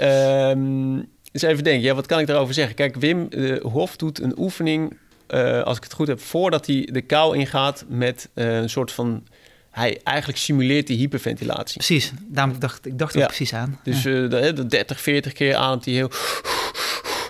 [1.32, 2.76] eens even denken, ja, wat kan ik daarover zeggen?
[2.76, 4.98] Kijk, Wim eh, Hof doet een oefening,
[5.28, 9.24] eh, als ik het goed heb, voordat hij de kou ingaat met een soort van...
[9.78, 11.78] Hij eigenlijk simuleert die hyperventilatie.
[11.78, 12.12] Precies.
[12.28, 13.24] Daarom dacht ik dacht er Ja.
[13.26, 13.80] ook precies aan.
[13.84, 14.12] Dus ja.
[14.12, 16.10] eh, de, de 30, 40 keer ademt hij heel...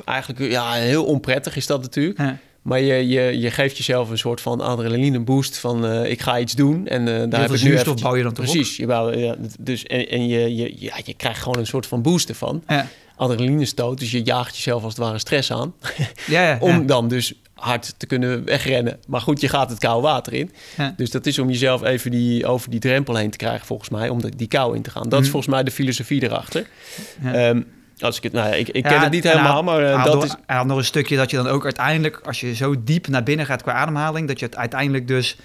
[0.06, 2.18] Eigenlijk ja, heel onprettig is dat natuurlijk.
[2.20, 2.38] Ja.
[2.62, 6.40] Maar je, je, je geeft jezelf een soort van adrenaline boost van eh, ik ga
[6.40, 6.88] iets doen.
[6.88, 8.52] En eh, daar Heel heb ik nu eventjes- bouw je dan toch op?
[8.52, 8.78] Precies.
[8.78, 12.02] Je bouwt, ja, dus, en en je, je, ja, je krijgt gewoon een soort van
[12.02, 12.64] boost ervan.
[12.68, 12.88] Ja.
[13.18, 14.00] Adrenaline stoot.
[14.00, 15.74] Dus je jaagt jezelf als het ware stress aan.
[16.28, 16.80] Ja, ja, om ja.
[16.80, 19.00] dan dus hard te kunnen wegrennen.
[19.08, 20.52] Maar goed, je gaat het koude water in.
[20.98, 24.10] Dus dat is om jezelf even die, over die drempel heen te krijgen, volgens mij.
[24.10, 25.04] Om de- die kou in te gaan.
[25.04, 25.30] Dat is Mhm.
[25.32, 26.68] volgens mij de filosofie erachter.
[27.24, 27.62] Ehm,
[28.00, 29.84] als ik het, nou ja, ik, ik ken Ja, het niet en helemaal, had- maar
[29.94, 30.36] eh, dat nog- is...
[30.46, 33.24] Hij had nog een stukje dat je dan ook uiteindelijk, als je zo diep naar
[33.24, 35.38] binnen gaat qua ademhaling, dat je het uiteindelijk dus,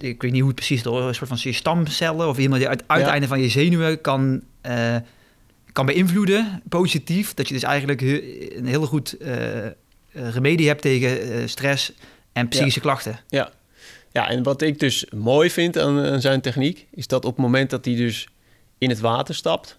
[0.00, 2.68] ik weet niet hoe het precies is, een soort van je stamcellen of iemand die
[2.68, 4.94] uit het uiteinde van je zenuwen kan, eh,
[5.74, 7.34] kan beïnvloeden, positief.
[7.34, 9.66] Dat je dus eigenlijk een heel goed eh,
[10.12, 11.92] remedie hebt tegen eh, stress
[12.32, 13.20] en psychische klachten.
[13.28, 13.50] Ja.
[14.12, 16.86] ja, en wat ik dus mooi vind aan, aan zijn techniek...
[16.90, 18.28] is dat op het moment dat hij dus
[18.78, 19.78] in het water stapt...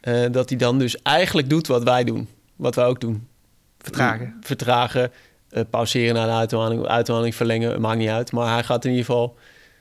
[0.00, 2.28] eh, dat hij dan dus eigenlijk doet wat wij doen.
[2.56, 3.28] Wat wij ook doen.
[3.78, 4.36] Vertragen.
[4.40, 5.12] Vertragen,
[5.48, 8.32] eh, pauzeren naar de uithaling, uithaling verlengen, maakt niet uit.
[8.32, 9.36] Maar hij gaat in ieder geval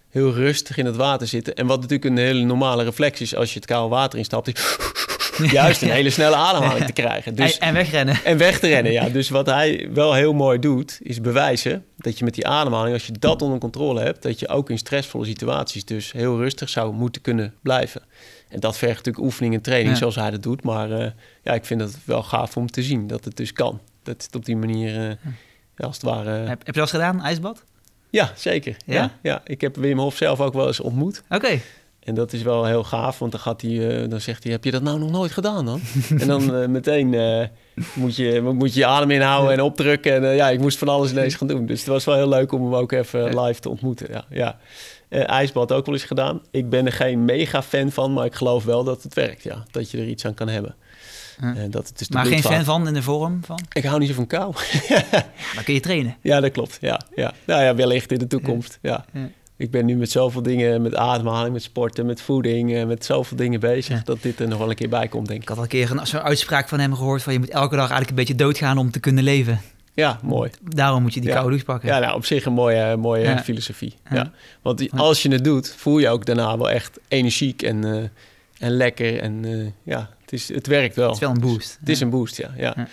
[0.10, 1.56] heel rustig in het water zitten.
[1.56, 4.48] En wat natuurlijk een hele normale reflex is als je het koude water instapt...
[4.48, 4.78] is
[5.52, 7.36] juist een hele snelle ademhaling te krijgen.
[7.36, 8.20] Dus, en, en wegrennen.
[8.24, 9.10] en weg te rennen, ja.
[9.20, 13.06] Dus wat hij wel heel mooi doet, is bewijzen dat je met die ademhaling, als
[13.06, 16.94] je dat onder controle hebt, dat je ook in stressvolle situaties dus heel rustig zou
[16.94, 18.02] moeten kunnen blijven.
[18.50, 19.98] En dat vergt natuurlijk oefening en training, Ja.
[19.98, 20.64] zoals hij dat doet.
[20.64, 21.12] Maar eh,
[21.44, 23.80] ja, ik vind het wel gaaf om te zien dat het dus kan.
[24.04, 25.16] Dat het op die manier, eh,
[25.76, 26.30] ja, als het ware...
[26.30, 27.64] Heb, heb je dat eens gedaan, ijsbad?
[28.10, 28.78] ja, zeker.
[28.86, 28.96] Ja?
[28.96, 29.12] Ja?
[29.22, 31.24] Ja, ik heb Wim Hof zelf ook wel eens ontmoet.
[31.30, 31.60] Oké.
[32.10, 34.51] En dat is wel heel gaaf, want dan, gaat hij, dan zegt hij...
[34.51, 35.82] heb je dat nou nog nooit gedaan dan?
[36.20, 37.10] en dan meteen
[37.93, 40.24] moet, je, moet je je adem inhouden en opdrukken.
[40.24, 41.66] En ja, ik moest van alles ineens gaan doen.
[41.66, 44.07] Dus het was wel heel leuk om hem ook even live te ontmoeten.
[44.12, 44.57] Ja, ja.
[45.28, 46.41] ijsbad ook wel eens gedaan.
[46.51, 49.43] Ik ben er geen mega fan van, maar ik geloof wel dat het werkt.
[49.43, 49.64] Ja.
[49.72, 50.76] Dat je er iets aan kan hebben.
[51.43, 53.60] Uh, dat het is maar geen fan van in de vorm van?
[53.72, 54.53] Ik hou niet zo van kou.
[55.55, 56.18] dan kun je trainen.
[56.22, 56.78] Ja, dat klopt.
[56.82, 57.34] Ja, ja.
[57.45, 58.80] Nou ja, wellicht in de toekomst.
[58.82, 59.05] Ja.
[59.14, 59.30] ja.
[59.60, 63.38] Ik ben nu met zoveel dingen, met ademhaling, met sporten, met voeding, eh, met zoveel
[63.38, 65.43] dingen bezig, dat dit er nog wel een keer bij komt, denk ik.
[65.43, 67.89] Ik had al een keer zo'n uitspraak van hem gehoord van je moet elke dag
[67.89, 69.62] eigenlijk een beetje doodgaan om te kunnen leven.
[69.93, 70.51] Ja, mooi.
[70.62, 71.36] Daarom moet je die ja.
[71.36, 71.89] koude douche pakken.
[71.89, 73.93] Ja, nou, op zich een mooie, mooie filosofie.
[74.10, 74.32] Ja.
[74.62, 78.03] Want als je het doet, voel je ook daarna wel echt energiek en, uh,
[78.60, 79.20] en lekker.
[79.20, 81.05] En uh, ja, het, is, het werkt wel.
[81.05, 81.78] Het is wel een boost.
[81.80, 82.51] Het is een boost, ja.
[82.57, 82.88] ja.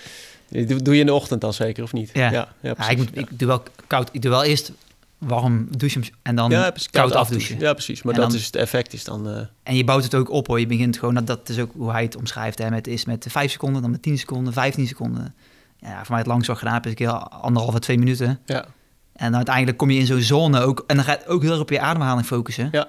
[0.66, 2.10] Doe je in de ochtend al zeker, of niet?
[2.12, 4.08] Ja, ja, ja, ik, moet, ik doe wel koud.
[4.12, 4.72] Ik doe wel eerst
[5.18, 7.58] warm douchen en dan ja, koud afdouchen.
[7.58, 8.02] Ja, precies.
[8.02, 9.28] Maar dat is het effect is dan...
[9.28, 9.38] Uh...
[9.62, 10.60] En je bouwt het ook op hoor.
[10.60, 12.58] Je begint gewoon, dat is ook hoe hij het omschrijft.
[12.58, 15.34] Hè, met, is met 5 seconden, dan met 10 seconden, 15 seconden.
[15.78, 18.38] Ja, voor mij het langst gedaan is een keer anderhalve, twee minuten.
[18.44, 18.64] Ja.
[19.12, 20.84] En dan uiteindelijk kom je in zo'n zone ook.
[20.86, 22.68] En dan gaat het ook heel erg op je ademhaling focussen.
[22.72, 22.88] Ja.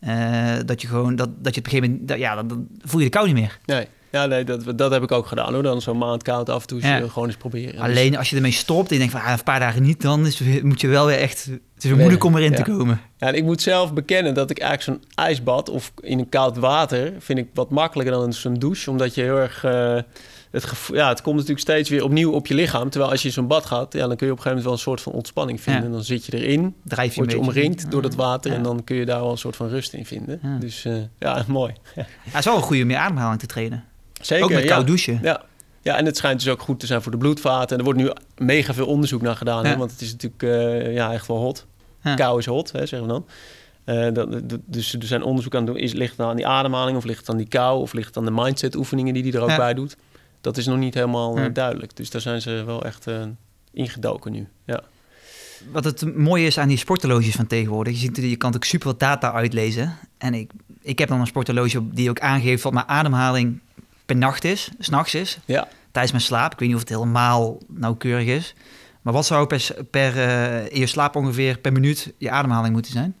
[0.00, 3.00] Uh, dat je gewoon, dat, dat je op een gegeven moment, ja, dan, dan voel
[3.00, 3.58] je de kou niet meer.
[3.64, 3.88] Nee.
[4.18, 5.62] Ja, nee, dat, dat heb ik ook gedaan hoor.
[5.62, 7.80] Dan zo'n maand koud af en toe gewoon eens proberen.
[7.80, 10.26] Alleen als je ermee stopt en je denkt van ah, een paar dagen niet, dan
[10.26, 11.44] is, moet je wel weer echt.
[11.44, 13.00] Het is weer moeilijk om erin te komen.
[13.16, 16.56] Ja, en ik moet zelf bekennen dat ik eigenlijk zo'n ijsbad of in een koud
[16.56, 19.64] water vind ik wat makkelijker dan zo'n douche, omdat je heel erg.
[19.64, 19.98] Uh,
[20.50, 22.90] het, ja, het komt natuurlijk steeds weer opnieuw op je lichaam.
[22.90, 24.72] Terwijl als je zo'n bad gaat, ja, dan kun je op een gegeven moment wel
[24.72, 25.84] een soort van ontspanning vinden.
[25.84, 28.84] En dan zit je erin, Drijf je word je omringd door dat water en dan
[28.84, 30.40] kun je daar wel een soort van rust in vinden.
[30.60, 31.72] Dus uh, ja, mooi.
[31.94, 33.84] Ja, het is wel een goede om je ademhaling te trainen.
[34.20, 35.18] Zeker, ook met koud douchen.
[35.22, 35.42] Ja.
[35.82, 37.70] ja, en het schijnt dus ook goed te zijn voor de bloedvaten.
[37.70, 38.12] En er wordt nu
[38.46, 39.66] mega veel onderzoek naar gedaan.
[39.66, 39.76] Hè?
[39.76, 41.66] Want het is natuurlijk uh, ja, echt wel hot.
[42.16, 43.26] Kou is hot, hè, zeggen we dan.
[43.84, 45.76] Uh, dat, dus er zijn onderzoek aan doen.
[45.76, 47.80] Is, ligt het nou aan die ademhaling of ligt het aan die kou?
[47.80, 49.96] Of ligt het aan de mindset oefeningen die hij er ook bij doet?
[50.40, 51.96] Dat is nog niet helemaal uh, duidelijk.
[51.96, 53.06] Dus daar zijn ze wel echt
[53.72, 54.48] ingedoken nu.
[54.64, 54.82] Ja.
[55.72, 58.88] Wat het mooie is aan die sporthorloges van tegenwoordig, je, ziet, je kan ook super
[58.88, 59.98] veel data uitlezen.
[60.18, 60.50] En ik,
[60.82, 63.60] ik heb dan een sporthorloge die ook aangeeft wat mijn ademhaling
[64.08, 65.68] per nacht is, s'nachts is, ja.
[65.90, 66.52] tijdens mijn slaap.
[66.52, 68.54] Ik weet niet of het helemaal nauwkeurig is.
[69.02, 73.16] Maar wat zou per, per uh, je slaap ongeveer per minuut je ademhaling moeten zijn?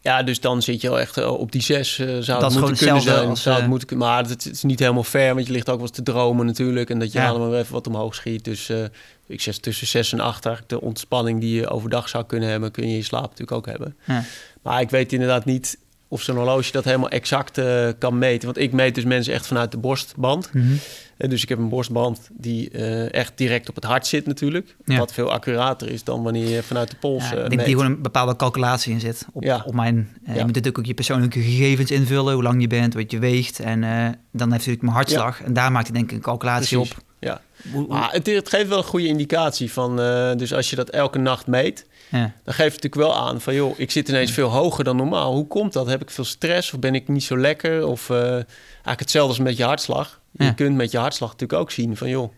[0.00, 1.98] Ja, dus dan zit je wel echt eh, op die zes.
[1.98, 3.28] Uh, zou dat het moeten kunnen zijn.
[3.28, 5.86] Als, zou het moeten, maar het is niet helemaal fair, want je ligt ook wel
[5.86, 6.90] eens te dromen natuurlijk.
[6.90, 7.28] En dat je ja.
[7.28, 8.44] allemaal even wat omhoog schiet.
[8.44, 8.84] Dus uh,
[9.26, 12.88] ik zeg tussen zes en acht de ontspanning die je overdag zou kunnen hebben, kun
[12.88, 13.96] je je slaap natuurlijk ook hebben.
[14.04, 14.24] Ja.
[14.62, 15.78] Maar ik weet inderdaad niet
[16.14, 18.44] of zo'n horloge dat helemaal exact uh, kan meten.
[18.44, 20.50] Want ik meet dus mensen echt vanuit de borstband.
[20.52, 20.78] Mm -hmm.
[21.18, 24.76] uh, dus ik heb een borstband die uh, echt direct op het hart zit natuurlijk.
[24.84, 24.98] Ja.
[24.98, 27.90] Wat veel accurater is dan wanneer je vanuit de pols ja, Ik denk die gewoon
[27.90, 29.26] een bepaalde calculatie in zit.
[29.32, 29.62] Op, ja.
[29.66, 32.34] op mijn, Je moet natuurlijk ook je persoonlijke gegevens invullen.
[32.34, 33.60] Hoe lang je bent, wat je weegt.
[33.60, 34.00] En dan
[34.32, 35.42] heeft natuurlijk mijn hartslag.
[35.42, 36.96] En daar maakt hij denk ik een calculatie Precies.
[36.96, 37.02] op.
[37.18, 37.40] Ja.
[37.88, 39.96] Maar het, het, geeft wel een goede indicatie van...
[40.36, 42.34] dus als je dat elke nacht meet ja.
[42.44, 45.34] Dan geeft het natuurlijk wel aan van, joh, ik zit ineens veel hoger dan normaal.
[45.34, 45.86] Hoe komt dat?
[45.86, 47.86] Heb ik veel stress of ben ik niet zo lekker?
[47.86, 50.20] Of uh, eigenlijk hetzelfde als met je hartslag.
[50.30, 52.32] Je kunt met je hartslag natuurlijk ook zien van, joh,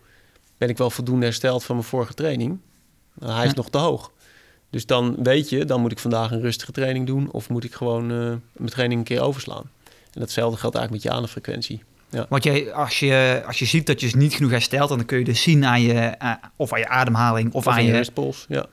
[0.57, 2.59] ben ik wel voldoende hersteld van mijn vorige training?
[3.13, 4.11] Nou, hij is nog te hoog.
[4.69, 7.31] Dus dan weet je, dan moet ik vandaag een rustige training doen...
[7.31, 9.69] of moet ik gewoon uh, mijn training een keer overslaan.
[10.13, 11.83] En datzelfde geldt eigenlijk met je ademfrequentie.
[12.09, 12.25] Ja.
[12.29, 14.89] Want jij, als, je, als je ziet dat je dus niet genoeg herstelt...
[14.89, 17.85] dan kun je dus zien aan je, uh, of aan je ademhaling of, of aan
[17.85, 17.91] je...
[17.91, 18.65] rustpols, ja.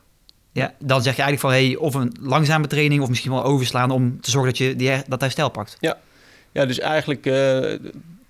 [0.54, 3.90] Ja, dan zeg je eigenlijk van hey, of een langzame training of misschien wel overslaan
[3.90, 5.76] om te zorgen dat je die, dat herstel pakt.
[5.80, 5.98] Ja,
[6.52, 7.72] ja dus eigenlijk, uh,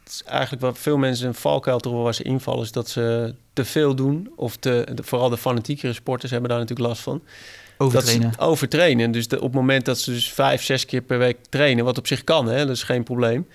[0.07, 3.65] is eigenlijk wat veel mensen een valkuil toch waar ze invallen, is dat ze te
[3.65, 4.33] veel doen.
[4.37, 7.23] Of te, vooral de fanatiekere sporters hebben daar natuurlijk last van.
[7.79, 8.31] Overtrainen.
[8.31, 9.11] Dat overtrainen.
[9.11, 11.99] Dus de, op het moment dat ze dus vijf, zes keer per week trainen, wat
[11.99, 13.47] op zich kan, hè, dat is geen probleem.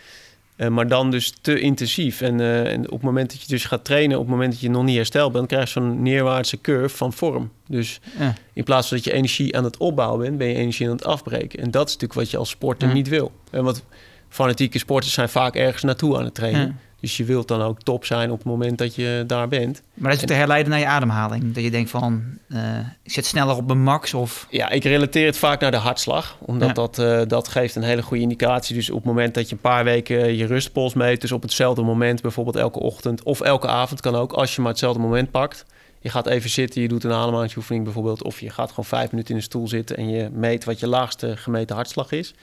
[0.60, 2.22] Uh, maar dan dus te intensief.
[2.22, 4.62] En, uh, en, op het moment dat je dus gaat trainen, op het moment dat
[4.62, 7.52] je nog niet hersteld bent, krijg je zo'n neerwaartse curve van vorm.
[7.68, 8.34] Dus ja.
[8.54, 11.06] in plaats van dat je energie aan het opbouwen bent, ben je energie aan het
[11.06, 11.60] afbreken.
[11.60, 12.94] En dat is natuurlijk wat je als sporter ja.
[12.94, 13.32] niet wil.
[13.52, 13.84] En wat
[14.30, 16.80] fanatieke sporters zijn vaak ergens naartoe aan het trainen.
[17.00, 19.82] Dus je wilt dan ook top zijn op het moment dat je daar bent.
[19.94, 21.54] Maar dat is te herleiden naar je ademhaling.
[21.54, 24.48] Dat je denkt van, uh, ik zit sneller op mijn max of...
[24.50, 26.38] Ja, ik relateer het vaak naar de hartslag.
[26.40, 26.74] Omdat ja.
[26.74, 28.76] dat, uh, dat geeft een hele goede indicatie.
[28.76, 31.22] Dus op het moment dat je een paar weken je rustpols meet...
[31.22, 34.32] dus op hetzelfde moment, bijvoorbeeld elke ochtend of elke avond kan ook...
[34.34, 35.66] als je maar hetzelfde moment pakt.
[36.02, 38.24] Je gaat even zitten, je doet een ademhalingsoefening bijvoorbeeld...
[38.24, 39.98] of je gaat gewoon vijf minuten in een stoel zitten...
[39.98, 42.34] en je meet wat je laagste gemeten hartslag is.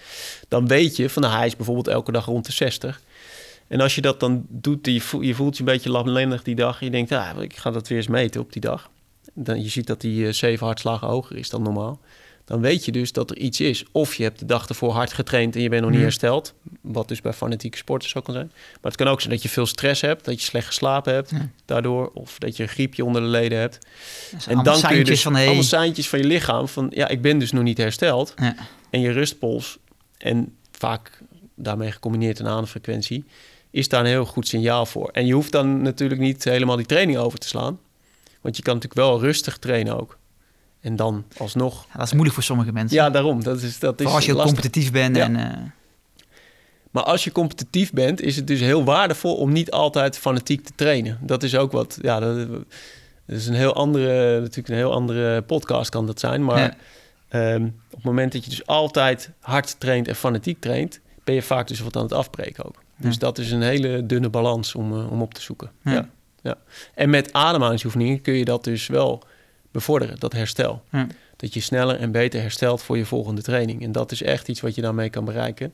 [0.48, 3.00] Dan weet je van, nou, hij is bijvoorbeeld elke dag rond de 60...
[3.68, 6.54] En als je dat dan doet, je voelt je, voelt je een beetje lamlendig die
[6.54, 6.80] dag.
[6.80, 8.90] Je denkt, ah, ik ga dat weer eens meten op die dag.
[9.34, 12.00] Dan, je ziet dat die uh, zeven hartslagen hoger is dan normaal.
[12.44, 13.84] dan weet je dus dat er iets is.
[13.92, 16.08] Of je hebt de dag ervoor hard getraind en je bent nog niet Mhm.
[16.08, 16.54] hersteld.
[16.80, 18.46] Wat dus bij fanatieke sporters zo kan zijn.
[18.54, 21.30] Maar het kan ook zijn dat je veel stress hebt, dat je slecht geslapen hebt
[21.30, 21.48] Ja.
[21.64, 22.10] daardoor.
[22.14, 23.78] Of dat je een griepje onder de leden hebt.
[24.48, 27.22] En dan kun je dus van, hey, allemaal seintjes van je lichaam van ja, ik
[27.22, 28.34] ben dus nog niet hersteld.
[28.36, 28.54] Ja.
[28.90, 29.78] En je rustpols
[30.18, 31.18] en vaak
[31.54, 33.24] daarmee gecombineerd een ademfrequentie
[33.76, 35.08] is daar een heel goed signaal voor.
[35.12, 37.78] En je hoeft dan natuurlijk niet helemaal die training over te slaan.
[38.40, 40.18] Want je kan natuurlijk wel rustig trainen ook.
[40.80, 41.86] En dan alsnog.
[41.86, 42.96] Ja, dat is moeilijk voor sommige mensen.
[42.96, 43.42] Ja, daarom.
[43.42, 44.54] Dat is, dat is als je lastig.
[44.54, 45.16] competitief bent.
[45.16, 45.24] Ja.
[45.24, 45.62] En, eh,
[46.90, 50.72] Maar als je competitief bent, is het dus heel waardevol om niet altijd fanatiek te
[50.74, 51.18] trainen.
[51.20, 51.98] Dat is ook wat.
[52.02, 52.64] Ja, dat, dat
[53.26, 56.44] is een heel andere, natuurlijk een heel andere podcast kan dat zijn.
[56.44, 56.74] Maar ja.
[57.28, 61.42] Ehm, op het moment dat je dus altijd hard traint en fanatiek traint, ben je
[61.42, 62.84] vaak dus wat aan het afbreken ook.
[62.96, 63.20] Dus Ja.
[63.20, 65.70] dat is een hele dunne balans om, eh, om op te zoeken.
[65.84, 65.92] Ja.
[65.92, 66.08] Ja.
[66.42, 66.56] Ja,
[66.94, 69.22] En met ademhalingsoefeningen kun je dat dus wel
[69.70, 70.82] bevorderen, dat herstel.
[70.90, 71.06] Ja.
[71.36, 73.82] Dat je sneller en beter herstelt voor je volgende training.
[73.82, 75.72] En dat is echt iets wat je daarmee kan bereiken.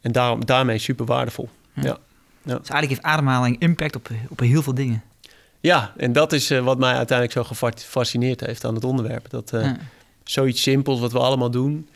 [0.00, 1.48] En daarom, daarmee super waardevol.
[1.72, 1.82] Ja.
[1.82, 1.98] Ja.
[2.42, 5.02] Dus eigenlijk heeft ademhaling impact op, op heel veel dingen.
[5.60, 9.30] Ja, en dat is eh, wat mij uiteindelijk zo gefascineerd heeft aan het onderwerp.
[9.30, 9.70] Dat eh,
[10.24, 11.88] zoiets simpels wat we allemaal doen.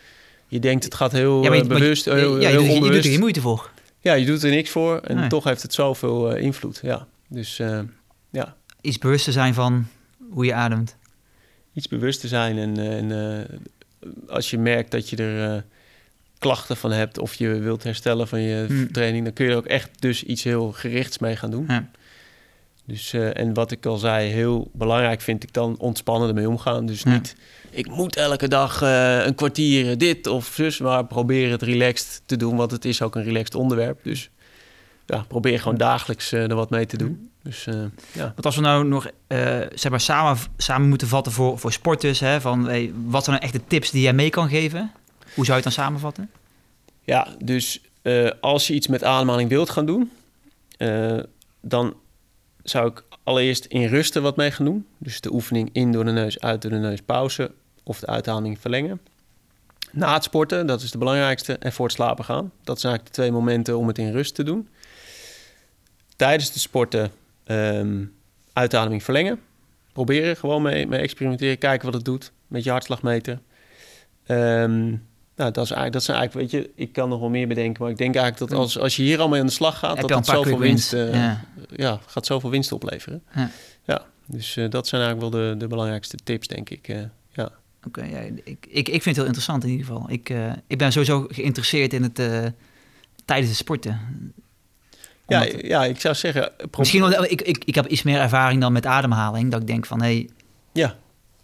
[0.48, 2.92] Je denkt het gaat heel Ja, je- je- bewust, heel, ja, je, heel doet, je
[2.94, 3.70] doet er geen moeite voor.
[4.00, 5.28] Ja, je doet er niks voor en Nee.
[5.28, 6.80] toch heeft het zoveel eh, invloed.
[6.82, 7.06] Ja.
[7.28, 7.80] Dus eh,
[8.30, 9.86] ja, Iets bewust te zijn van
[10.30, 10.96] hoe je ademt.
[11.72, 12.58] iets bewust te zijn.
[12.58, 13.48] En, eh, en
[14.28, 15.64] als je merkt dat je er
[16.38, 18.92] klachten van hebt of je wilt herstellen van je Hmm.
[18.92, 21.64] training, dan kun je er ook echt dus iets heel gerichts mee gaan doen.
[21.68, 21.90] Ja.
[22.84, 26.86] Dus, en wat ik al zei, heel belangrijk vind ik dan ontspannen ermee omgaan.
[26.86, 27.10] Dus Ja.
[27.12, 27.36] niet,
[27.70, 32.36] ik moet elke dag eh, een kwartier dit of zus, maar probeer het relaxed te
[32.36, 34.04] doen, want het is ook een relaxed onderwerp.
[34.04, 34.30] Dus
[35.06, 37.30] ja, probeer gewoon dagelijks eh, er wat mee te doen.
[37.42, 37.74] Dus eh,
[38.12, 38.22] ja.
[38.22, 39.10] Want als we nou nog
[39.74, 43.48] zeg maar samen, samen moeten vatten voor, voor sporters, hè, van hey, wat zijn nou
[43.48, 44.92] echt de tips die jij mee kan geven?
[45.34, 46.30] Hoe zou je het dan samenvatten?
[47.04, 47.80] Ja, dus
[48.40, 50.10] als je iets met ademhaling wilt gaan doen,
[51.60, 51.94] dan
[52.62, 54.86] zou ik allereerst in rusten wat mee gaan doen.
[54.98, 57.50] Dus de oefening in door de neus, uit door de neus, pauze
[57.90, 59.00] of de uitademing verlengen.
[59.92, 62.52] Na het sporten, dat is de belangrijkste, en voor het slapen gaan.
[62.64, 64.68] Dat zijn eigenlijk de twee momenten om het in rust te doen.
[66.16, 67.10] Tijdens het sporten
[67.44, 68.04] ehm,
[68.52, 69.40] uitademing verlengen.
[69.92, 73.38] Proberen, gewoon mee, mee experimenteren, kijken wat het doet met je hartslagmeter.
[74.26, 74.88] Ehm,
[75.36, 77.82] nou, dat, is eigenlijk, dat zijn eigenlijk, weet je, ik kan nog wel meer bedenken,
[77.82, 80.08] maar ik denk eigenlijk dat als, als je hier allemaal aan de slag gaat, Heb
[80.08, 81.08] dat het zoveel winst, wins?
[81.10, 81.40] eh, Ja.
[81.76, 83.22] ja, gaat zoveel winst opleveren.
[83.34, 83.50] Ja.
[83.84, 86.88] Ja, dus eh, dat zijn eigenlijk wel de, de belangrijkste tips, denk ik.
[86.88, 86.98] eh,
[87.86, 90.04] Oké, ja, ik, ik, ik vind het heel interessant in ieder geval.
[90.10, 92.42] Ik, eh, ik ben sowieso geïnteresseerd in het eh,
[93.24, 94.00] tijdens het sporten.
[95.26, 96.52] Ja, Omdat- ja, ik zou zeggen...
[96.78, 99.50] Misschien wel, ik, ik, ik heb iets meer ervaring dan met ademhaling.
[99.50, 100.28] Dat ik denk van, hé, hey,
[100.72, 100.96] Ja,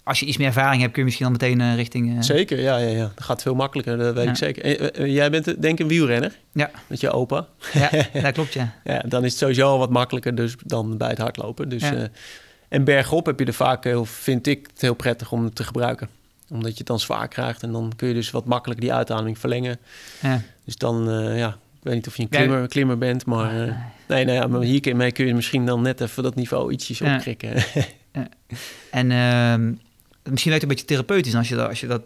[0.03, 2.24] als je iets meer ervaring hebt, kun je misschien al meteen eh, richting...
[2.24, 2.61] zeker.
[2.61, 3.12] Ja, ja, ja.
[3.14, 4.30] Dat gaat veel makkelijker, dat weet Ja.
[4.30, 5.09] ik zeker.
[5.09, 6.70] Jij bent denk ik een wielrenner Ja.
[6.87, 7.47] met je opa.
[7.72, 7.91] ja,
[8.22, 8.74] dat klopt, ja.
[8.84, 11.68] Ja, dan is het sowieso al wat makkelijker dus dan bij het hardlopen.
[11.68, 12.09] Dus, Ja.
[12.68, 15.64] en bergop heb je er vaak, heel, vind ik het heel prettig om het te
[15.64, 16.09] gebruiken.
[16.51, 19.38] Omdat je het dan zwaar krijgt en dan kun je dus wat makkelijker die uitademing
[19.38, 19.78] verlengen.
[20.22, 20.42] ja.
[20.64, 22.36] Dus dan, eh, ja, ik weet niet of je een Ja.
[22.38, 23.62] klimmer, klimmer bent, maar...
[23.68, 23.74] eh,
[24.09, 27.14] nee, nee, ja, maar hiermee kun je misschien dan net even dat niveau ietsjes Ja.
[27.14, 27.55] opkrikken.
[28.90, 29.72] En ehm,
[30.30, 32.03] misschien lijkt het een beetje therapeutisch als je, dat, als je dat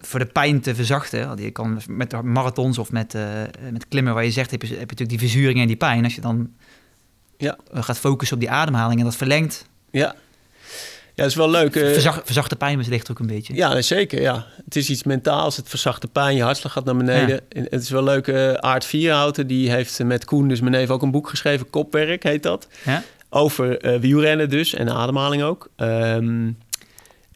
[0.00, 1.36] voor de pijn te verzachten.
[1.42, 4.76] Je kan met marathons of met, eh, met klimmen waar je zegt, heb je, heb
[4.78, 6.04] je natuurlijk die verzuring en die pijn.
[6.04, 6.50] Als je dan
[7.36, 7.56] Ja.
[7.72, 10.14] gaat focussen op die ademhaling en dat verlengt, ja.
[11.18, 11.76] Ja, is wel leuk.
[11.76, 13.54] eh, verzacht, verzacht de pijn wellicht ook een beetje.
[13.54, 14.20] Ja, zeker.
[14.20, 14.46] Ja.
[14.64, 15.56] Het is iets mentaals.
[15.56, 16.36] Het verzacht de pijn.
[16.36, 17.40] Je hartslag gaat naar beneden.
[17.48, 18.28] En het is wel leuk.
[18.28, 21.70] eh Aart Vierhouten die heeft met Koen, dus mijn neef, ook een boek geschreven.
[21.70, 22.68] Kopwerk heet dat.
[22.84, 23.02] Ja?
[23.30, 24.74] Over eh, wielrennen dus.
[24.74, 25.68] En ademhaling ook.
[25.76, 26.50] Ehm,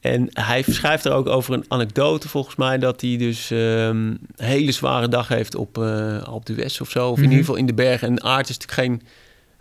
[0.01, 2.79] en hij schrijft er ook over een anekdote volgens mij...
[2.79, 3.59] dat hij dus ehm,
[3.97, 7.09] een hele zware dag heeft op uh, Alpe d'Huez of zo.
[7.09, 7.31] Of in Mhm.
[7.31, 8.09] ieder geval in de bergen.
[8.09, 9.03] En Aart is natuurlijk geen,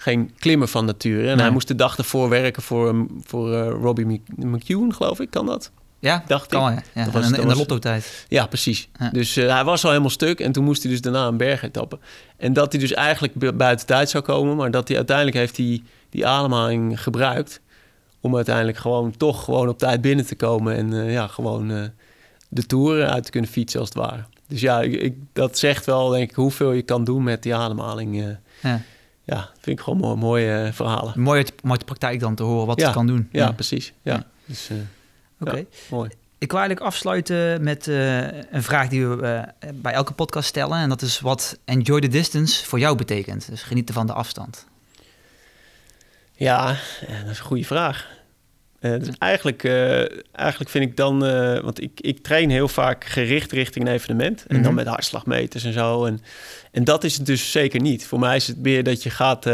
[0.02, 1.20] geen klimmer van nature.
[1.22, 1.36] En Nee.
[1.46, 5.30] hij moest de dag ervoor werken voor, voor eh, Robbie Mc- McEwen, geloof ik.
[5.30, 5.72] Kan dat?
[6.00, 6.78] Ja, Dacht kan ik.
[6.78, 6.84] ja.
[6.94, 7.04] ja.
[7.04, 8.26] Dat was- in, de lotto-tijd.
[8.28, 8.90] Ja, precies.
[9.00, 9.10] Ja.
[9.10, 11.64] Dus eh, hij was al helemaal stuk en toen moest hij dus daarna een berg
[11.64, 12.00] etappen.
[12.38, 15.56] En dat hij dus eigenlijk bu- buiten tijd zou komen, maar dat hij uiteindelijk heeft
[15.56, 17.62] die, die ademhaling gebruikt
[18.20, 21.92] om uiteindelijk gewoon toch gewoon op tijd binnen te komen en eh, ja, gewoon
[22.50, 24.24] de toeren uit te kunnen fietsen als het ware.
[24.48, 27.56] Dus ja, ik, ik- dat zegt wel denk ik hoeveel je kan doen met die
[27.56, 28.38] ademhaling.
[28.62, 28.82] Ja.
[29.24, 31.20] Ja, vind ik gewoon mooi, mooie eh, verhalen.
[31.20, 32.86] Mooi uit, mooi de praktijk dan te horen wat Ja.
[32.86, 33.30] het kan doen.
[33.32, 33.94] Ja, precies.
[34.02, 34.78] Ja, dus eh,
[35.40, 35.66] Oké.
[35.90, 36.10] mooi.
[36.38, 38.18] Ik wil eigenlijk afsluiten met eh,
[38.54, 40.78] een vraag die we bij elke podcast stellen.
[40.78, 43.50] En dat is wat enjoy the distance voor jou betekent.
[43.50, 44.66] Dus genieten van de afstand.
[46.34, 46.66] Ja,
[47.24, 48.08] dat is een goede vraag.
[48.82, 50.00] Eh, dus eigenlijk, eh,
[50.32, 54.46] eigenlijk vind ik dan, eh, want ik, ik train heel vaak gericht richting een evenement.
[54.48, 54.74] En dan Mhm.
[54.76, 56.06] met hartslagmeters en zo.
[56.06, 56.20] En,
[56.72, 58.06] en dat is het dus zeker niet.
[58.06, 59.46] Voor mij is het meer dat je gaat,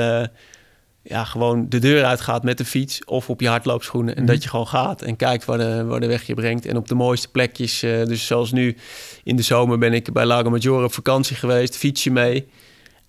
[1.03, 4.15] ja, gewoon de deur uitgaat met de fiets of op je hardloopschoenen.
[4.15, 4.32] En Mhm.
[4.32, 6.65] dat je gewoon gaat en kijkt waar de, waar de weg je brengt.
[6.65, 7.80] En op de mooiste plekjes.
[7.80, 8.75] dus zoals nu
[9.23, 12.47] in de zomer ben ik bij Lago Maggiore op vakantie geweest, fiets je mee.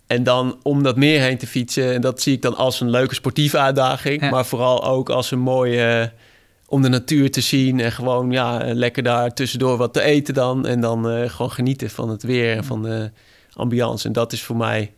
[0.08, 1.94] En dan om dat meer heen te fietsen.
[1.94, 4.20] En dat zie ik dan als een leuke sportieve uitdaging.
[4.20, 4.30] Ja.
[4.30, 5.84] Maar vooral ook als een mooie...
[5.84, 6.06] eh,
[6.70, 7.80] om de natuur te zien.
[7.80, 10.66] En gewoon ja, lekker daar tussendoor wat te eten dan.
[10.66, 13.10] En dan eh, gewoon genieten van het weer en van de
[13.52, 14.06] ambiance.
[14.06, 14.92] En dat is voor mij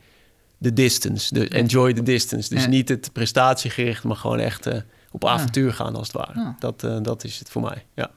[0.58, 1.34] de distance.
[1.34, 2.54] De enjoy the distance.
[2.54, 2.68] Dus Ja.
[2.68, 4.78] niet het prestatiegericht, maar gewoon echt eh,
[5.11, 5.28] op Ja.
[5.28, 6.40] avontuur gaan als het ware.
[6.40, 6.56] Ja.
[6.58, 8.11] Dat, dat is het voor mij, ja.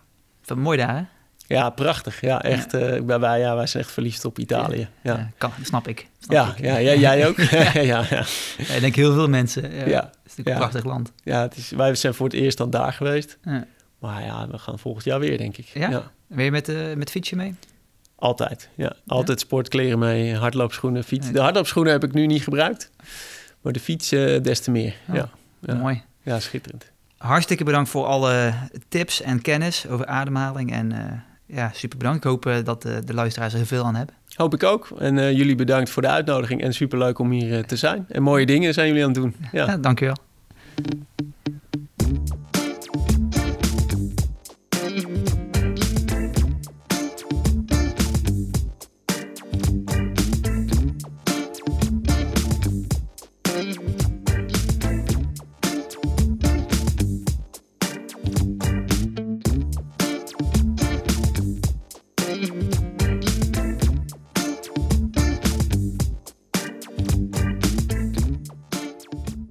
[0.45, 1.03] Wat mooi daar, hè?
[1.47, 2.21] Ja, prachtig.
[2.21, 2.73] Ja, echt.
[2.73, 4.87] eh, wij, ja, wij zijn echt verliefd op Italië.
[5.01, 6.07] Ja, Ja, kan, snap ik.
[6.19, 6.59] Snap ja, ik.
[6.63, 7.37] ja, ja, jij ook.
[7.73, 8.19] ja, ja,
[8.57, 9.61] ik denk heel veel mensen.
[9.73, 9.85] Ja, Het
[10.25, 11.11] is natuurlijk een prachtig land.
[11.23, 13.37] ja het is, wij zijn voor het eerst dan daar geweest.
[13.43, 13.65] Ja.
[13.99, 15.65] Maar ja, we gaan volgend jaar weer, denk ik.
[15.65, 16.11] Ja?
[16.27, 17.55] Ben je met, eh met fietsje mee?
[18.15, 18.93] Altijd, ja.
[19.07, 21.31] Altijd sportkleren mee, hardloopschoenen, fiets.
[21.31, 22.89] De hardloopschoenen heb ik nu niet gebruikt.
[23.61, 24.95] Maar de fiets eh, des te meer.
[25.09, 25.29] Oh, Ja.
[25.59, 25.73] Ja.
[25.73, 26.01] Mooi.
[26.21, 26.91] ja, schitterend.
[27.17, 28.53] Hartstikke bedankt voor alle
[28.89, 30.71] tips en kennis over ademhaling.
[30.71, 30.91] En
[31.53, 32.17] ja, super bedankt.
[32.17, 34.15] Ik hoop eh, dat eh, de luisteraars er veel aan hebben.
[34.33, 34.89] Hoop ik ook.
[34.99, 36.61] En eh, jullie bedankt voor de uitnodiging.
[36.61, 38.05] En superleuk om hier te zijn.
[38.09, 39.35] En mooie dingen zijn jullie aan het doen.
[39.51, 39.65] Ja.
[39.65, 40.17] Ja, dankjewel.